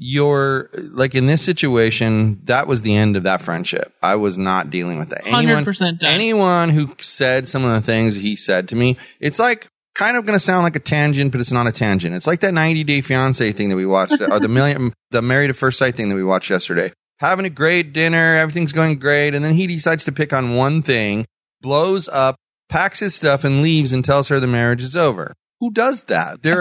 you're 0.00 0.70
like 0.74 1.14
in 1.14 1.26
this 1.26 1.42
situation, 1.42 2.40
that 2.44 2.66
was 2.68 2.82
the 2.82 2.94
end 2.94 3.16
of 3.16 3.24
that 3.24 3.42
friendship. 3.42 3.92
I 4.02 4.14
was 4.14 4.38
not 4.38 4.70
dealing 4.70 4.98
with 4.98 5.08
that. 5.10 5.22
100% 5.24 5.76
done. 5.76 5.98
anyone 6.02 6.68
who 6.70 6.94
said 6.98 7.48
some 7.48 7.64
of 7.64 7.72
the 7.72 7.80
things 7.80 8.14
he 8.14 8.36
said 8.36 8.68
to 8.68 8.76
me, 8.76 8.96
it's 9.18 9.40
like 9.40 9.68
kind 9.96 10.16
of 10.16 10.24
going 10.24 10.36
to 10.36 10.40
sound 10.40 10.62
like 10.62 10.76
a 10.76 10.80
tangent, 10.80 11.32
but 11.32 11.40
it's 11.40 11.50
not 11.50 11.66
a 11.66 11.72
tangent. 11.72 12.14
It's 12.14 12.28
like 12.28 12.40
that 12.40 12.54
90 12.54 12.84
Day 12.84 13.00
Fiance 13.00 13.50
thing 13.52 13.68
that 13.70 13.76
we 13.76 13.86
watched, 13.86 14.20
or 14.20 14.38
the 14.38 14.48
million, 14.48 14.94
the 15.10 15.20
Married 15.20 15.50
at 15.50 15.56
First 15.56 15.78
Sight 15.78 15.96
thing 15.96 16.08
that 16.08 16.14
we 16.14 16.24
watched 16.24 16.48
yesterday. 16.48 16.92
Having 17.18 17.46
a 17.46 17.50
great 17.50 17.92
dinner, 17.92 18.36
everything's 18.36 18.72
going 18.72 19.00
great, 19.00 19.34
and 19.34 19.44
then 19.44 19.54
he 19.54 19.66
decides 19.66 20.04
to 20.04 20.12
pick 20.12 20.32
on 20.32 20.54
one 20.54 20.82
thing, 20.82 21.26
blows 21.60 22.08
up, 22.08 22.36
packs 22.68 23.00
his 23.00 23.16
stuff, 23.16 23.42
and 23.42 23.60
leaves, 23.60 23.92
and 23.92 24.04
tells 24.04 24.28
her 24.28 24.38
the 24.38 24.46
marriage 24.46 24.84
is 24.84 24.94
over. 24.94 25.34
Who 25.58 25.72
does 25.72 26.02
that? 26.04 26.44
There, 26.44 26.54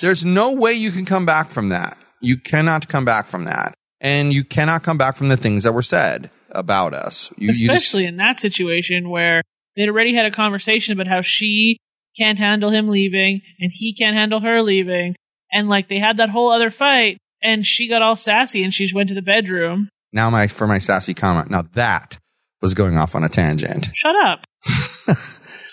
there's 0.00 0.24
no 0.24 0.52
way 0.52 0.72
you 0.72 0.90
can 0.90 1.04
come 1.04 1.26
back 1.26 1.50
from 1.50 1.68
that. 1.68 1.98
You 2.20 2.36
cannot 2.36 2.88
come 2.88 3.04
back 3.04 3.26
from 3.26 3.44
that. 3.44 3.74
And 4.00 4.32
you 4.32 4.44
cannot 4.44 4.82
come 4.82 4.96
back 4.96 5.16
from 5.16 5.28
the 5.28 5.36
things 5.36 5.62
that 5.64 5.72
were 5.74 5.82
said 5.82 6.30
about 6.50 6.94
us. 6.94 7.30
You, 7.36 7.48
you 7.48 7.52
just- 7.54 7.62
Especially 7.62 8.06
in 8.06 8.16
that 8.16 8.40
situation 8.40 9.10
where 9.10 9.42
they'd 9.76 9.88
already 9.88 10.14
had 10.14 10.26
a 10.26 10.30
conversation 10.30 10.92
about 10.92 11.06
how 11.06 11.20
she 11.20 11.76
can't 12.16 12.38
handle 12.38 12.70
him 12.70 12.88
leaving 12.88 13.40
and 13.60 13.70
he 13.72 13.94
can't 13.94 14.16
handle 14.16 14.40
her 14.40 14.62
leaving. 14.62 15.14
And 15.52 15.68
like 15.68 15.88
they 15.88 15.98
had 15.98 16.16
that 16.16 16.30
whole 16.30 16.50
other 16.50 16.70
fight 16.70 17.18
and 17.42 17.64
she 17.66 17.88
got 17.88 18.02
all 18.02 18.16
sassy 18.16 18.64
and 18.64 18.72
she 18.72 18.84
just 18.84 18.94
went 18.94 19.08
to 19.10 19.14
the 19.14 19.22
bedroom. 19.22 19.88
now 20.12 20.30
my 20.30 20.46
for 20.46 20.66
my 20.66 20.78
sassy 20.78 21.14
comment. 21.14 21.50
Now 21.50 21.62
that 21.74 22.18
was 22.62 22.74
going 22.74 22.96
off 22.96 23.14
on 23.14 23.22
a 23.24 23.28
tangent. 23.28 23.88
Shut 23.94 24.16
up. 24.16 24.44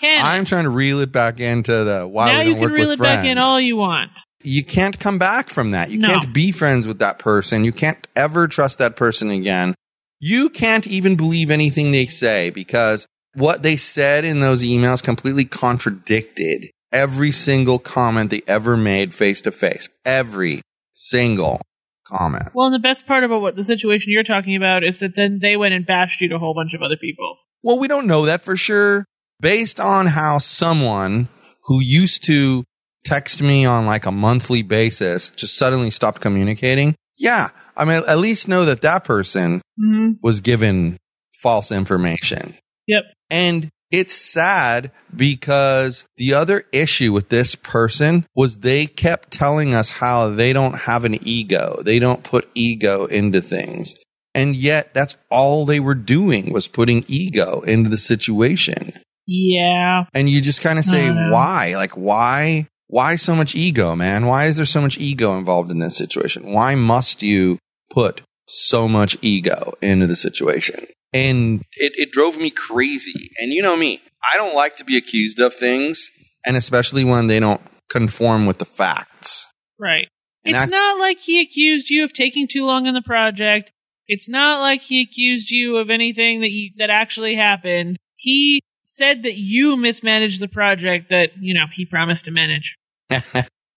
I'm 0.02 0.44
trying 0.44 0.64
to 0.64 0.70
reel 0.70 1.00
it 1.00 1.10
back 1.12 1.40
into 1.40 1.84
the 1.84 2.06
why 2.06 2.32
now 2.32 2.40
you 2.42 2.54
can 2.54 2.70
reel 2.70 2.90
it 2.90 2.98
back 3.00 3.24
in 3.24 3.38
all 3.38 3.60
you 3.60 3.76
want. 3.76 4.10
You 4.42 4.64
can't 4.64 4.98
come 5.00 5.18
back 5.18 5.48
from 5.48 5.72
that. 5.72 5.90
You 5.90 5.98
No. 5.98 6.08
can't 6.08 6.32
be 6.32 6.52
friends 6.52 6.86
with 6.86 6.98
that 7.00 7.18
person. 7.18 7.64
You 7.64 7.72
can't 7.72 8.06
ever 8.14 8.46
trust 8.48 8.78
that 8.78 8.96
person 8.96 9.30
again. 9.30 9.74
You 10.20 10.48
can't 10.50 10.86
even 10.86 11.16
believe 11.16 11.50
anything 11.50 11.90
they 11.90 12.06
say 12.06 12.50
because 12.50 13.06
what 13.34 13.62
they 13.62 13.76
said 13.76 14.24
in 14.24 14.40
those 14.40 14.62
emails 14.62 15.02
completely 15.02 15.44
contradicted 15.44 16.66
every 16.92 17.30
single 17.30 17.78
comment 17.78 18.30
they 18.30 18.42
ever 18.46 18.76
made 18.76 19.14
face 19.14 19.40
to 19.42 19.52
face. 19.52 19.88
Every 20.04 20.62
single 20.94 21.60
comment. 22.06 22.50
Well, 22.54 22.66
and 22.66 22.74
the 22.74 22.78
best 22.78 23.06
part 23.06 23.24
about 23.24 23.42
what 23.42 23.56
the 23.56 23.64
situation 23.64 24.12
you're 24.12 24.24
talking 24.24 24.56
about 24.56 24.82
is 24.82 24.98
that 25.00 25.14
then 25.14 25.38
they 25.40 25.56
went 25.56 25.74
and 25.74 25.86
bashed 25.86 26.20
you 26.20 26.28
to 26.30 26.36
a 26.36 26.38
whole 26.38 26.54
bunch 26.54 26.74
of 26.74 26.82
other 26.82 26.96
people. 26.96 27.36
Well, 27.62 27.78
we 27.78 27.88
don't 27.88 28.06
know 28.06 28.24
that 28.24 28.40
for 28.42 28.56
sure. 28.56 29.04
Based 29.40 29.78
on 29.78 30.06
how 30.06 30.38
someone 30.38 31.28
who 31.64 31.80
used 31.80 32.24
to 32.24 32.64
text 33.08 33.42
me 33.42 33.64
on 33.64 33.86
like 33.86 34.06
a 34.06 34.12
monthly 34.12 34.62
basis 34.62 35.30
just 35.30 35.56
suddenly 35.56 35.90
stopped 35.90 36.20
communicating. 36.20 36.94
Yeah. 37.16 37.48
I 37.76 37.84
mean, 37.84 38.02
at 38.06 38.18
least 38.18 38.48
know 38.48 38.64
that 38.64 38.82
that 38.82 39.04
person 39.04 39.62
hmm 39.78 40.12
was 40.22 40.40
given 40.40 40.98
false 41.32 41.70
information. 41.70 42.54
Yep. 42.86 43.02
And 43.30 43.70
it's 43.90 44.14
sad 44.14 44.90
because 45.14 46.06
the 46.16 46.34
other 46.34 46.64
issue 46.72 47.12
with 47.12 47.28
this 47.28 47.54
person 47.54 48.26
was 48.34 48.58
they 48.58 48.86
kept 48.86 49.30
telling 49.30 49.74
us 49.74 49.90
how 49.90 50.28
they 50.28 50.52
don't 50.52 50.74
have 50.74 51.04
an 51.04 51.18
ego. 51.22 51.80
They 51.82 51.98
don't 51.98 52.22
put 52.22 52.50
ego 52.54 53.06
into 53.06 53.40
things. 53.40 53.94
And 54.34 54.54
yet 54.54 54.92
that's 54.92 55.16
all 55.30 55.64
they 55.64 55.80
were 55.80 55.94
doing 55.94 56.52
was 56.52 56.68
putting 56.68 57.04
ego 57.08 57.60
into 57.60 57.88
the 57.88 57.98
situation. 57.98 58.92
Yeah. 59.26 60.04
And 60.14 60.28
you 60.28 60.40
just 60.40 60.62
kind 60.62 60.78
of 60.78 60.84
say, 60.84 61.10
why? 61.10 61.74
Like, 61.76 61.96
why? 61.96 62.66
Why 62.88 63.16
so 63.16 63.34
much 63.34 63.54
ego, 63.54 63.94
man? 63.94 64.26
Why 64.26 64.46
is 64.46 64.56
there 64.56 64.66
so 64.66 64.80
much 64.80 64.98
ego 64.98 65.36
involved 65.36 65.70
in 65.70 65.78
this 65.78 65.96
situation? 65.96 66.52
Why 66.52 66.74
must 66.74 67.22
you 67.22 67.58
put 67.90 68.22
so 68.46 68.88
much 68.88 69.16
ego 69.22 69.74
into 69.80 70.06
the 70.06 70.16
situation? 70.16 70.86
And 71.12 71.62
it, 71.76 71.92
it 71.96 72.12
drove 72.12 72.38
me 72.38 72.50
crazy. 72.50 73.30
And 73.40 73.52
you 73.52 73.62
know 73.62 73.76
me, 73.76 74.02
I 74.32 74.36
don't 74.36 74.54
like 74.54 74.76
to 74.76 74.84
be 74.84 74.96
accused 74.96 75.38
of 75.38 75.54
things, 75.54 76.10
and 76.44 76.56
especially 76.56 77.04
when 77.04 77.26
they 77.26 77.40
don't 77.40 77.60
conform 77.88 78.46
with 78.46 78.58
the 78.58 78.64
facts. 78.64 79.46
Right. 79.78 80.08
And 80.44 80.54
it's 80.56 80.66
I- 80.66 80.70
not 80.70 80.98
like 80.98 81.18
he 81.18 81.40
accused 81.40 81.90
you 81.90 82.04
of 82.04 82.12
taking 82.12 82.48
too 82.48 82.64
long 82.64 82.86
in 82.86 82.94
the 82.94 83.02
project. 83.02 83.70
It's 84.06 84.28
not 84.28 84.60
like 84.60 84.80
he 84.80 85.02
accused 85.02 85.50
you 85.50 85.76
of 85.76 85.90
anything 85.90 86.40
that 86.40 86.50
you, 86.50 86.70
that 86.78 86.88
actually 86.88 87.34
happened. 87.34 87.98
He 88.16 88.62
said 88.82 89.22
that 89.24 89.36
you 89.36 89.76
mismanaged 89.76 90.40
the 90.40 90.48
project 90.48 91.10
that, 91.10 91.32
you 91.38 91.52
know, 91.52 91.66
he 91.74 91.84
promised 91.84 92.24
to 92.24 92.30
manage. 92.30 92.74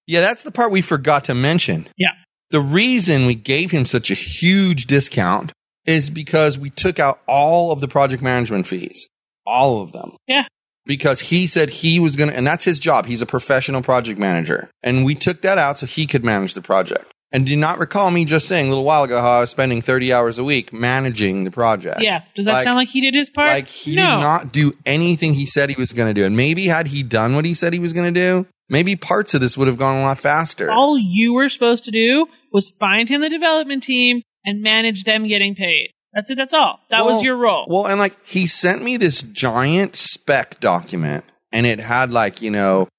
yeah, 0.08 0.22
that's 0.22 0.44
the 0.44 0.52
part 0.52 0.72
we 0.72 0.82
forgot 0.82 1.24
to 1.26 1.36
mention. 1.36 1.88
Yeah. 1.98 2.12
The 2.50 2.62
reason 2.62 3.26
we 3.26 3.36
gave 3.36 3.72
him 3.72 3.86
such 3.86 4.12
a 4.12 4.14
huge 4.14 4.86
discount 4.86 5.54
is 5.86 6.10
because 6.10 6.60
we 6.60 6.70
took 6.70 7.00
out 7.00 7.22
all 7.28 7.72
of 7.72 7.80
the 7.80 7.88
project 7.88 8.22
management 8.22 8.68
fees, 8.68 9.08
all 9.46 9.82
of 9.82 9.94
them. 9.94 10.16
Yeah. 10.28 10.46
Because 10.86 11.22
he 11.22 11.48
said 11.48 11.70
he 11.70 12.00
was 12.00 12.16
going 12.16 12.30
to, 12.30 12.36
and 12.36 12.46
that's 12.46 12.66
his 12.66 12.80
job. 12.80 13.06
He's 13.06 13.22
a 13.22 13.26
professional 13.26 13.82
project 13.82 14.20
manager. 14.20 14.70
And 14.84 15.06
we 15.06 15.16
took 15.16 15.42
that 15.44 15.58
out 15.58 15.80
so 15.80 15.86
he 15.86 16.08
could 16.08 16.26
manage 16.26 16.54
the 16.54 16.62
project. 16.62 17.06
And 17.34 17.46
do 17.46 17.56
not 17.56 17.80
recall 17.80 18.12
me 18.12 18.26
just 18.26 18.48
saying 18.48 18.66
a 18.66 18.70
little 18.70 18.84
while 18.84 19.04
ago 19.04 19.22
how 19.22 19.38
I 19.38 19.40
was 19.40 19.50
spending 19.50 19.82
30 19.82 20.12
hours 20.12 20.38
a 20.38 20.44
week 20.44 20.74
managing 20.74 21.46
the 21.46 21.52
project. 21.52 22.02
Yeah. 22.02 22.24
Does 22.36 22.46
that 22.46 22.56
Like- 22.56 22.64
sound 22.64 22.76
like 22.76 22.90
he 22.90 23.00
did 23.00 23.14
his 23.14 23.30
part? 23.30 23.48
Like 23.48 23.68
he 23.68 23.96
no. 23.96 24.02
did 24.16 24.22
not 24.22 24.52
do 24.52 24.74
anything 24.86 25.34
he 25.36 25.46
said 25.46 25.70
he 25.70 25.80
was 25.80 25.94
going 25.94 26.14
to 26.14 26.14
do. 26.14 26.26
And 26.26 26.36
maybe 26.36 26.68
had 26.68 26.88
he 26.88 27.04
done 27.04 27.34
what 27.36 27.46
he 27.46 27.54
said 27.54 27.72
he 27.72 27.80
was 27.80 27.94
going 27.94 28.14
to 28.14 28.20
do, 28.20 28.48
maybe 28.70 28.98
parts 28.98 29.34
of 29.34 29.40
this 29.40 29.58
would 29.58 29.70
have 29.70 29.78
gone 29.78 29.96
a 29.98 30.02
lot 30.02 30.20
faster. 30.20 30.70
All 30.70 30.98
you 30.98 31.34
were 31.34 31.48
supposed 31.48 31.86
to 31.86 31.92
do 31.92 32.28
was 32.52 32.70
find 32.80 33.08
him 33.08 33.22
the 33.22 33.30
development 33.30 33.84
team 33.84 34.24
and 34.46 34.62
manage 34.62 35.04
them 35.06 35.26
getting 35.26 35.56
paid. 35.56 35.92
That's 36.14 36.30
it. 36.30 36.36
That's 36.36 36.54
all. 36.54 36.82
That 36.90 37.06
was 37.06 37.24
your 37.24 37.38
role. 37.38 37.66
Well, 37.70 37.88
and 37.88 37.98
like 37.98 38.18
he 38.28 38.46
sent 38.46 38.82
me 38.84 38.98
this 38.98 39.22
giant 39.22 39.96
spec 39.96 40.60
document 40.60 41.24
and 41.54 41.66
it 41.66 41.80
had 41.80 42.12
like, 42.12 42.42
you 42.42 42.52
know, 42.52 42.90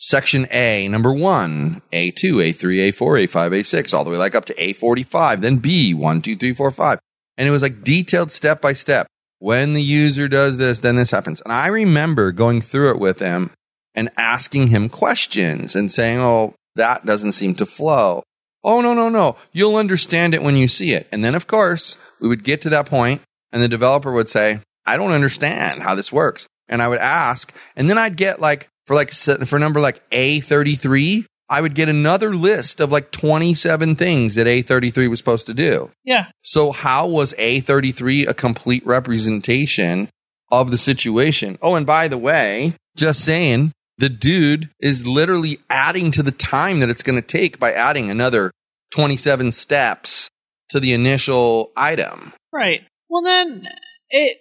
section 0.00 0.48
A, 0.50 0.88
number 0.88 1.12
one, 1.12 1.82
A2, 1.92 2.14
A3, 2.14 2.88
A4, 2.88 3.24
A5, 3.24 3.50
A6, 3.50 3.94
all 3.94 4.02
the 4.02 4.10
way 4.10 4.16
like 4.16 4.34
up 4.34 4.46
to 4.46 4.54
A45, 4.54 5.42
then 5.42 5.58
B, 5.58 5.94
one, 5.94 6.22
two, 6.22 6.36
three, 6.36 6.54
four, 6.54 6.70
five. 6.70 6.98
And 7.36 7.46
it 7.46 7.52
was 7.52 7.62
like 7.62 7.84
detailed 7.84 8.32
step 8.32 8.60
by 8.60 8.72
step. 8.72 9.06
When 9.38 9.74
the 9.74 9.82
user 9.82 10.26
does 10.26 10.56
this, 10.56 10.80
then 10.80 10.96
this 10.96 11.10
happens. 11.10 11.40
And 11.42 11.52
I 11.52 11.68
remember 11.68 12.32
going 12.32 12.60
through 12.60 12.90
it 12.90 12.98
with 12.98 13.20
him 13.20 13.50
and 13.94 14.10
asking 14.16 14.68
him 14.68 14.88
questions 14.88 15.74
and 15.74 15.90
saying, 15.90 16.18
Oh, 16.18 16.54
that 16.76 17.06
doesn't 17.06 17.32
seem 17.32 17.54
to 17.56 17.66
flow. 17.66 18.22
Oh, 18.62 18.80
no, 18.80 18.92
no, 18.92 19.08
no. 19.08 19.36
You'll 19.52 19.76
understand 19.76 20.34
it 20.34 20.42
when 20.42 20.56
you 20.56 20.68
see 20.68 20.92
it. 20.92 21.08
And 21.10 21.24
then, 21.24 21.34
of 21.34 21.46
course, 21.46 21.96
we 22.20 22.28
would 22.28 22.44
get 22.44 22.60
to 22.62 22.70
that 22.70 22.86
point 22.86 23.22
and 23.52 23.62
the 23.62 23.68
developer 23.68 24.12
would 24.12 24.28
say, 24.28 24.60
I 24.86 24.96
don't 24.96 25.12
understand 25.12 25.82
how 25.82 25.94
this 25.94 26.12
works. 26.12 26.46
And 26.68 26.82
I 26.82 26.88
would 26.88 26.98
ask, 26.98 27.54
and 27.74 27.88
then 27.88 27.98
I'd 27.98 28.16
get 28.16 28.40
like, 28.40 28.68
for 28.90 28.96
like, 28.96 29.12
for 29.12 29.60
number 29.60 29.78
like 29.78 30.02
A33, 30.10 31.24
I 31.48 31.60
would 31.60 31.76
get 31.76 31.88
another 31.88 32.34
list 32.34 32.80
of 32.80 32.90
like 32.90 33.12
27 33.12 33.94
things 33.94 34.34
that 34.34 34.48
A33 34.48 35.08
was 35.08 35.20
supposed 35.20 35.46
to 35.46 35.54
do. 35.54 35.92
yeah. 36.04 36.26
So 36.42 36.72
how 36.72 37.06
was 37.06 37.32
A33 37.34 38.26
a 38.26 38.34
complete 38.34 38.84
representation 38.84 40.08
of 40.50 40.72
the 40.72 40.76
situation? 40.76 41.56
Oh, 41.62 41.76
and 41.76 41.86
by 41.86 42.08
the 42.08 42.18
way, 42.18 42.74
just 42.96 43.24
saying, 43.24 43.70
the 43.98 44.08
dude 44.08 44.70
is 44.80 45.06
literally 45.06 45.60
adding 45.70 46.10
to 46.10 46.24
the 46.24 46.32
time 46.32 46.80
that 46.80 46.90
it's 46.90 47.04
going 47.04 47.20
to 47.20 47.24
take 47.24 47.60
by 47.60 47.72
adding 47.72 48.10
another 48.10 48.50
27 48.90 49.52
steps 49.52 50.28
to 50.70 50.80
the 50.80 50.92
initial 50.92 51.70
item. 51.76 52.32
Right. 52.52 52.80
Well, 53.08 53.22
then, 53.22 53.68
it. 54.08 54.38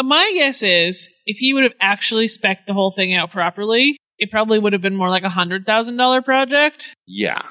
My 0.00 0.30
guess 0.34 0.62
is 0.62 1.08
if 1.26 1.36
he 1.38 1.52
would 1.54 1.64
have 1.64 1.74
actually 1.80 2.28
spec 2.28 2.66
the 2.66 2.72
whole 2.72 2.90
thing 2.92 3.14
out 3.14 3.30
properly, 3.30 3.96
it 4.18 4.30
probably 4.30 4.58
would 4.58 4.72
have 4.72 4.82
been 4.82 4.96
more 4.96 5.08
like 5.10 5.22
a 5.24 5.28
hundred 5.28 5.66
thousand 5.66 5.96
dollar 5.96 6.22
project, 6.22 6.94
Yeah. 7.06 7.42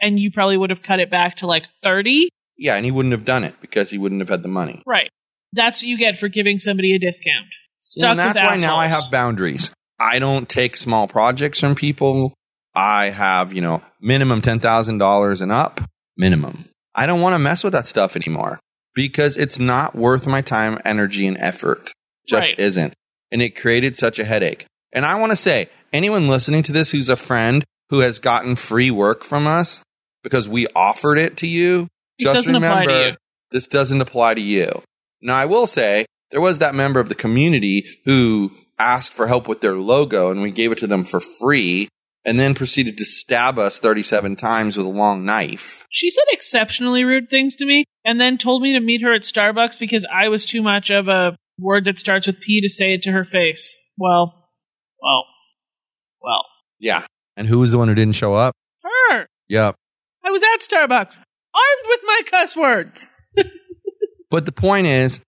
and 0.00 0.18
you 0.18 0.30
probably 0.30 0.56
would 0.56 0.70
have 0.70 0.82
cut 0.82 1.00
it 1.00 1.10
back 1.10 1.36
to 1.38 1.46
like 1.46 1.64
thirty. 1.82 2.28
Yeah, 2.56 2.76
and 2.76 2.84
he 2.84 2.90
wouldn't 2.90 3.12
have 3.12 3.24
done 3.24 3.44
it 3.44 3.54
because 3.60 3.90
he 3.90 3.98
wouldn't 3.98 4.20
have 4.20 4.28
had 4.28 4.42
the 4.42 4.48
money. 4.48 4.82
Right. 4.86 5.08
That's 5.52 5.82
what 5.82 5.88
you 5.88 5.98
get 5.98 6.18
for 6.18 6.28
giving 6.28 6.58
somebody 6.58 6.94
a 6.94 6.98
discount. 6.98 7.46
Stuck 7.78 8.02
Well, 8.02 8.10
and 8.12 8.20
that's 8.20 8.40
why 8.40 8.56
now 8.56 8.76
I 8.76 8.86
have 8.86 9.10
boundaries. 9.10 9.70
I 9.98 10.18
don't 10.18 10.48
take 10.48 10.76
small 10.76 11.08
projects 11.08 11.58
from 11.60 11.74
people. 11.74 12.34
I 12.74 13.06
have, 13.06 13.52
you 13.52 13.60
know, 13.62 13.82
minimum 14.00 14.42
$10,000 14.42 15.40
and 15.42 15.52
up, 15.52 15.80
minimum. 16.16 16.66
I 16.94 17.06
don't 17.06 17.20
want 17.20 17.34
to 17.34 17.38
mess 17.38 17.64
with 17.64 17.72
that 17.72 17.86
stuff 17.86 18.14
anymore 18.16 18.60
because 18.94 19.36
it's 19.36 19.58
not 19.58 19.94
worth 19.94 20.26
my 20.26 20.40
time, 20.42 20.78
energy, 20.84 21.26
and 21.26 21.38
effort. 21.38 21.92
Just 22.26 22.48
Right. 22.50 22.58
isn't. 22.60 22.94
And 23.32 23.40
it 23.42 23.50
created 23.60 23.96
such 23.96 24.18
a 24.18 24.24
headache. 24.24 24.66
And 24.92 25.04
I 25.06 25.14
want 25.16 25.30
to 25.32 25.36
say, 25.36 25.68
anyone 25.92 26.28
listening 26.28 26.62
to 26.64 26.72
this 26.72 26.90
who's 26.90 27.08
a 27.08 27.16
friend 27.16 27.64
who 27.90 28.00
has 28.00 28.18
gotten 28.18 28.56
free 28.56 28.90
work 28.90 29.24
from 29.24 29.46
us 29.46 29.82
because 30.22 30.48
we 30.48 30.66
offered 30.74 31.18
it 31.18 31.36
to 31.38 31.46
you, 31.46 31.88
This 32.18 32.26
just 32.26 32.34
doesn't 32.34 32.56
apply 32.56 32.68
to 32.84 32.88
remember 32.90 33.08
you. 33.10 33.16
this 33.52 33.66
doesn't 33.66 34.00
apply 34.00 34.34
to 34.34 34.40
you. 34.40 34.82
Now, 35.22 35.36
I 35.36 35.44
will 35.46 35.66
say 35.66 36.06
there 36.30 36.40
was 36.40 36.58
that 36.58 36.74
member 36.74 37.00
of 37.00 37.08
the 37.08 37.14
community 37.14 38.00
who 38.04 38.52
asked 38.78 39.12
for 39.12 39.26
help 39.26 39.46
with 39.48 39.60
their 39.60 39.74
logo 39.74 40.30
and 40.30 40.40
we 40.42 40.50
gave 40.50 40.72
it 40.72 40.78
to 40.78 40.86
them 40.86 41.04
for 41.04 41.20
free 41.20 41.88
and 42.24 42.38
then 42.38 42.54
proceeded 42.54 42.96
to 42.96 43.04
stab 43.04 43.58
us 43.58 43.78
37 43.78 44.36
times 44.36 44.76
with 44.76 44.86
a 44.86 44.90
long 44.90 45.24
knife. 45.24 45.86
She 45.90 46.10
said 46.10 46.24
exceptionally 46.30 47.04
rude 47.04 47.30
things 47.30 47.56
to 47.56 47.66
me 47.66 47.84
and 48.04 48.20
then 48.20 48.38
told 48.38 48.62
me 48.62 48.72
to 48.74 48.80
meet 48.80 49.02
her 49.02 49.14
at 49.14 49.22
Starbucks 49.22 49.78
because 49.78 50.06
I 50.12 50.28
was 50.28 50.44
too 50.44 50.62
much 50.62 50.90
of 50.90 51.08
a 51.08 51.36
word 51.58 51.84
that 51.86 51.98
starts 51.98 52.26
with 52.26 52.40
P 52.40 52.60
to 52.60 52.68
say 52.68 52.94
it 52.94 53.02
to 53.02 53.12
her 53.12 53.24
face. 53.24 53.76
Well, 53.98 54.48
well, 55.00 55.24
well. 56.22 56.44
Yeah. 56.78 57.04
And 57.36 57.46
who 57.46 57.58
was 57.58 57.70
the 57.70 57.78
one 57.78 57.88
who 57.88 57.94
didn't 57.94 58.14
show 58.14 58.34
up? 58.34 58.54
Her! 58.82 59.26
Yep. 59.48 59.76
I 60.24 60.30
was 60.30 60.42
at 60.42 60.60
Starbucks, 60.60 61.16
armed 61.18 61.86
with 61.88 62.00
my 62.04 62.20
cuss 62.30 62.56
words. 62.56 63.10
But 64.30 64.46
the 64.46 64.52
point 64.52 64.86
is, 64.86 65.20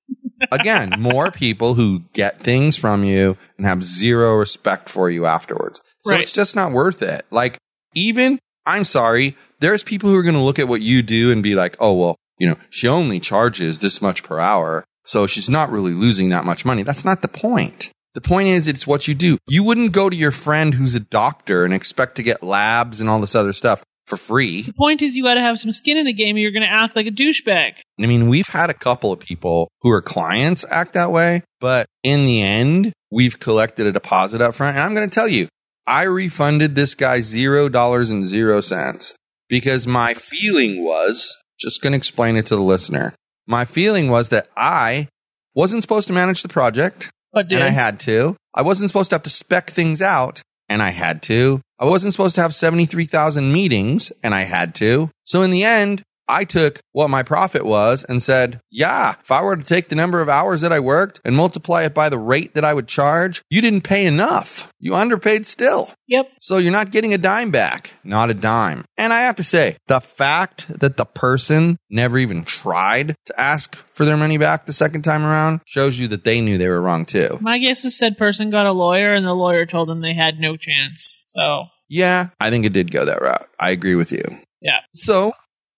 again, 0.52 0.92
more 0.98 1.30
people 1.30 1.74
who 1.74 2.02
get 2.12 2.40
things 2.40 2.76
from 2.76 3.04
you 3.04 3.36
and 3.56 3.66
have 3.66 3.82
zero 3.82 4.36
respect 4.36 4.88
for 4.88 5.10
you 5.10 5.26
afterwards. 5.26 5.80
So 6.04 6.12
Right. 6.12 6.20
it's 6.22 6.32
just 6.32 6.54
not 6.54 6.72
worth 6.72 7.02
it. 7.02 7.24
Like, 7.30 7.58
even, 7.94 8.38
I'm 8.66 8.84
sorry, 8.84 9.36
there's 9.60 9.82
people 9.82 10.10
who 10.10 10.16
are 10.16 10.22
going 10.22 10.34
to 10.34 10.40
look 10.40 10.58
at 10.58 10.68
what 10.68 10.82
you 10.82 11.02
do 11.02 11.30
and 11.32 11.42
be 11.42 11.54
like, 11.54 11.76
oh, 11.80 11.92
well, 11.94 12.16
you 12.38 12.48
know, 12.48 12.56
she 12.70 12.88
only 12.88 13.20
charges 13.20 13.78
this 13.78 14.00
much 14.02 14.22
per 14.22 14.38
hour. 14.38 14.84
So 15.04 15.26
she's 15.26 15.50
not 15.50 15.70
really 15.70 15.92
losing 15.92 16.28
that 16.30 16.44
much 16.44 16.64
money. 16.64 16.82
That's 16.82 17.04
not 17.04 17.22
the 17.22 17.28
point. 17.28 17.90
The 18.14 18.20
point 18.20 18.48
is, 18.48 18.68
it's 18.68 18.86
what 18.86 19.08
you 19.08 19.14
do. 19.14 19.38
You 19.48 19.64
wouldn't 19.64 19.92
go 19.92 20.10
to 20.10 20.16
your 20.16 20.30
friend 20.32 20.74
who's 20.74 20.94
a 20.94 21.00
doctor 21.00 21.64
and 21.64 21.72
expect 21.72 22.16
to 22.16 22.22
get 22.22 22.42
labs 22.42 23.00
and 23.00 23.08
all 23.08 23.18
this 23.20 23.34
other 23.34 23.52
stuff 23.52 23.82
for 24.06 24.16
free. 24.16 24.62
The 24.62 24.72
point 24.72 25.02
is, 25.02 25.14
you 25.14 25.22
got 25.22 25.34
to 25.34 25.40
have 25.40 25.58
some 25.58 25.72
skin 25.72 25.96
in 25.96 26.06
the 26.06 26.12
game 26.12 26.36
or 26.36 26.40
you're 26.40 26.50
going 26.50 26.62
to 26.62 26.72
act 26.72 26.96
like 26.96 27.06
a 27.06 27.10
douchebag. 27.10 27.74
I 28.00 28.06
mean, 28.06 28.28
we've 28.28 28.48
had 28.48 28.70
a 28.70 28.74
couple 28.74 29.12
of 29.12 29.20
people 29.20 29.68
who 29.82 29.90
are 29.90 30.02
clients 30.02 30.64
act 30.70 30.94
that 30.94 31.10
way, 31.10 31.42
but 31.60 31.86
in 32.02 32.24
the 32.24 32.42
end, 32.42 32.92
we've 33.10 33.38
collected 33.38 33.86
a 33.86 33.92
deposit 33.92 34.40
up 34.40 34.54
front. 34.54 34.76
And 34.76 34.84
I'm 34.84 34.94
going 34.94 35.08
to 35.08 35.14
tell 35.14 35.28
you, 35.28 35.48
I 35.86 36.04
refunded 36.04 36.74
this 36.74 36.94
guy 36.94 37.20
zero 37.20 37.68
dollars 37.68 38.10
and 38.10 38.24
zero 38.24 38.60
cents 38.60 39.14
because 39.48 39.86
my 39.86 40.14
feeling 40.14 40.84
was 40.84 41.38
just 41.60 41.82
going 41.82 41.92
to 41.92 41.96
explain 41.96 42.36
it 42.36 42.46
to 42.46 42.56
the 42.56 42.62
listener. 42.62 43.14
My 43.46 43.64
feeling 43.64 44.08
was 44.08 44.28
that 44.30 44.48
I 44.56 45.08
wasn't 45.54 45.82
supposed 45.82 46.06
to 46.06 46.12
manage 46.12 46.42
the 46.42 46.48
project 46.48 47.10
and 47.34 47.62
I 47.62 47.68
had 47.68 47.98
to. 48.00 48.36
I 48.54 48.62
wasn't 48.62 48.90
supposed 48.90 49.10
to 49.10 49.16
have 49.16 49.22
to 49.24 49.30
spec 49.30 49.70
things 49.70 50.00
out, 50.02 50.42
and 50.72 50.82
I 50.82 50.90
had 50.90 51.22
to. 51.24 51.60
I 51.78 51.84
wasn't 51.84 52.14
supposed 52.14 52.34
to 52.36 52.40
have 52.40 52.54
73,000 52.54 53.52
meetings, 53.52 54.10
and 54.22 54.34
I 54.34 54.42
had 54.42 54.74
to. 54.76 55.10
So 55.24 55.42
in 55.42 55.50
the 55.50 55.64
end, 55.64 56.02
I 56.32 56.44
took 56.44 56.80
what 56.92 57.10
my 57.10 57.22
profit 57.22 57.66
was 57.66 58.04
and 58.04 58.22
said, 58.22 58.60
yeah, 58.70 59.16
if 59.20 59.30
I 59.30 59.42
were 59.42 59.54
to 59.54 59.62
take 59.62 59.90
the 59.90 59.94
number 59.96 60.22
of 60.22 60.30
hours 60.30 60.62
that 60.62 60.72
I 60.72 60.80
worked 60.80 61.20
and 61.26 61.36
multiply 61.36 61.82
it 61.82 61.92
by 61.92 62.08
the 62.08 62.18
rate 62.18 62.54
that 62.54 62.64
I 62.64 62.72
would 62.72 62.88
charge, 62.88 63.42
you 63.50 63.60
didn't 63.60 63.82
pay 63.82 64.06
enough. 64.06 64.72
You 64.80 64.94
underpaid 64.94 65.46
still. 65.46 65.92
yep. 66.08 66.30
So 66.40 66.56
you're 66.56 66.72
not 66.72 66.90
getting 66.90 67.12
a 67.12 67.18
dime 67.18 67.50
back, 67.50 67.92
not 68.02 68.30
a 68.30 68.34
dime. 68.34 68.86
And 68.96 69.12
I 69.12 69.20
have 69.22 69.36
to 69.36 69.44
say, 69.44 69.76
the 69.88 70.00
fact 70.00 70.66
that 70.80 70.96
the 70.96 71.04
person 71.04 71.76
never 71.90 72.16
even 72.16 72.44
tried 72.44 73.14
to 73.26 73.38
ask 73.38 73.76
for 73.94 74.06
their 74.06 74.16
money 74.16 74.38
back 74.38 74.64
the 74.64 74.72
second 74.72 75.02
time 75.02 75.24
around 75.24 75.60
shows 75.66 75.98
you 75.98 76.08
that 76.08 76.24
they 76.24 76.40
knew 76.40 76.56
they 76.56 76.68
were 76.68 76.80
wrong 76.80 77.04
too. 77.04 77.36
My 77.42 77.58
guess 77.58 77.84
is 77.84 77.98
said 77.98 78.16
person 78.16 78.48
got 78.48 78.66
a 78.66 78.72
lawyer 78.72 79.12
and 79.12 79.26
the 79.26 79.34
lawyer 79.34 79.66
told 79.66 79.90
them 79.90 80.00
they 80.00 80.14
had 80.14 80.38
no 80.40 80.56
chance. 80.56 81.22
So, 81.26 81.66
Yeah, 81.90 82.28
I 82.40 82.48
think 82.48 82.64
it 82.64 82.72
did 82.72 82.90
go 82.90 83.04
that 83.04 83.20
route. 83.20 83.48
I 83.60 83.70
agree 83.70 83.96
with 83.96 84.12
you. 84.12 84.22
Yeah. 84.62 84.80
So 84.92 85.34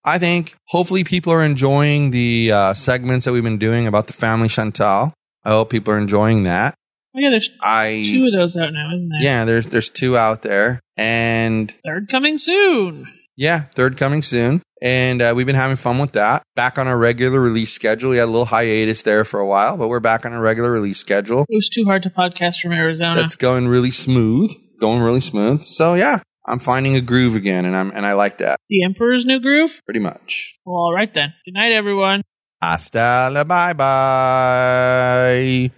I 0.07 0.19
think 0.19 0.55
hopefully 0.67 1.03
people 1.03 1.33
are 1.33 1.43
enjoying 1.43 2.11
the 2.11 2.51
uh, 2.51 2.73
segments 2.75 3.25
that 3.25 3.31
we've 3.33 3.43
been 3.43 3.57
doing 3.57 3.87
about 3.87 4.05
the 4.07 4.13
family 4.13 4.47
Chantal. 4.47 5.13
I 5.43 5.49
hope 5.49 5.69
people 5.71 5.93
are 5.93 5.97
enjoying 5.97 6.43
that. 6.43 6.75
oh 7.15 7.19
yeah, 7.19 7.31
there's 7.31 7.49
I 7.61 8.03
two 8.07 8.25
of 8.27 8.31
those 8.33 8.55
out 8.55 8.71
now, 8.71 8.93
isn't 8.95 9.09
there? 9.09 9.21
yeah, 9.21 9.45
there's 9.45 9.67
there's 9.67 9.89
two 9.89 10.15
out 10.17 10.43
there, 10.43 10.79
and 10.95 11.73
Third 11.83 12.07
coming 12.09 12.37
soon. 12.37 13.07
yeah, 13.35 13.61
third 13.73 13.97
coming 13.97 14.21
soon. 14.21 14.61
And 14.81 15.21
uh, 15.21 15.33
we've 15.35 15.45
been 15.47 15.55
having 15.55 15.77
fun 15.77 15.97
with 15.97 16.11
that. 16.11 16.43
Back 16.55 16.77
on 16.77 16.87
our 16.87 16.97
regular 16.97 17.39
release 17.39 17.73
schedule. 17.73 18.11
We 18.11 18.17
had 18.17 18.25
a 18.25 18.31
little 18.31 18.45
hiatus 18.45 19.01
there 19.03 19.23
for 19.25 19.39
a 19.39 19.45
while, 19.47 19.77
but 19.77 19.87
we're 19.87 20.01
back 20.01 20.25
on 20.25 20.33
a 20.33 20.39
regular 20.41 20.69
release 20.69 20.99
schedule. 20.99 21.45
It 21.49 21.55
was 21.55 21.69
too 21.69 21.85
hard 21.85 22.03
to 22.03 22.09
podcast 22.11 22.59
from 22.61 22.73
Arizona. 22.73 23.15
That's 23.15 23.35
going 23.37 23.67
really 23.67 23.89
smooth. 23.91 24.51
Going 24.79 24.99
really 25.01 25.21
smooth. 25.21 25.63
So 25.63 25.93
yeah, 25.95 26.19
I'm 26.47 26.59
finding 26.59 26.95
a 26.95 27.01
groove 27.01 27.35
again, 27.35 27.65
and 27.65 27.75
I'm 27.75 27.91
and 27.91 28.05
I 28.05 28.13
like 28.13 28.37
that 28.39 28.59
the 28.69 28.83
Emperor's 28.83 29.25
New 29.25 29.39
Groove? 29.39 29.71
pretty 29.85 29.99
much. 29.99 30.57
Well, 30.65 30.75
all 30.75 30.93
right 30.93 31.11
then. 31.13 31.33
Good 31.45 31.53
night, 31.53 31.71
everyone. 31.71 32.21
Hasta 32.61 33.29
la 33.31 33.43
bye 33.43 33.73
bye. 33.73 35.71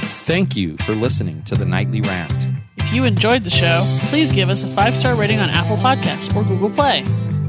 Thank 0.00 0.56
you 0.56 0.76
for 0.78 0.94
listening 0.94 1.42
to 1.44 1.54
the 1.54 1.64
nightly 1.64 2.00
rant. 2.00 2.32
If 2.78 2.92
you 2.92 3.04
enjoyed 3.04 3.42
the 3.42 3.50
show, 3.50 3.82
please 4.10 4.32
give 4.32 4.48
us 4.48 4.62
a 4.62 4.66
five 4.66 4.96
star 4.96 5.14
rating 5.14 5.40
on 5.40 5.50
Apple 5.50 5.76
Podcasts 5.76 6.34
or 6.36 6.44
Google 6.44 6.70
Play. 6.70 7.04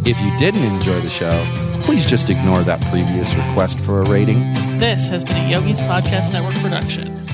If 0.06 0.20
you 0.22 0.38
didn't 0.38 0.64
enjoy 0.64 1.02
the 1.02 1.10
show, 1.10 1.46
please 1.82 2.06
just 2.10 2.30
ignore 2.30 2.62
that 2.64 2.82
previous 2.90 3.36
request 3.36 3.80
for 3.80 4.02
a 4.02 4.10
rating. 4.10 4.40
This 4.80 5.08
has 5.10 5.26
been 5.26 5.38
a 5.38 5.50
Yogi's 5.50 5.80
Podcast 5.82 6.32
Network 6.32 6.56
production. 6.56 7.27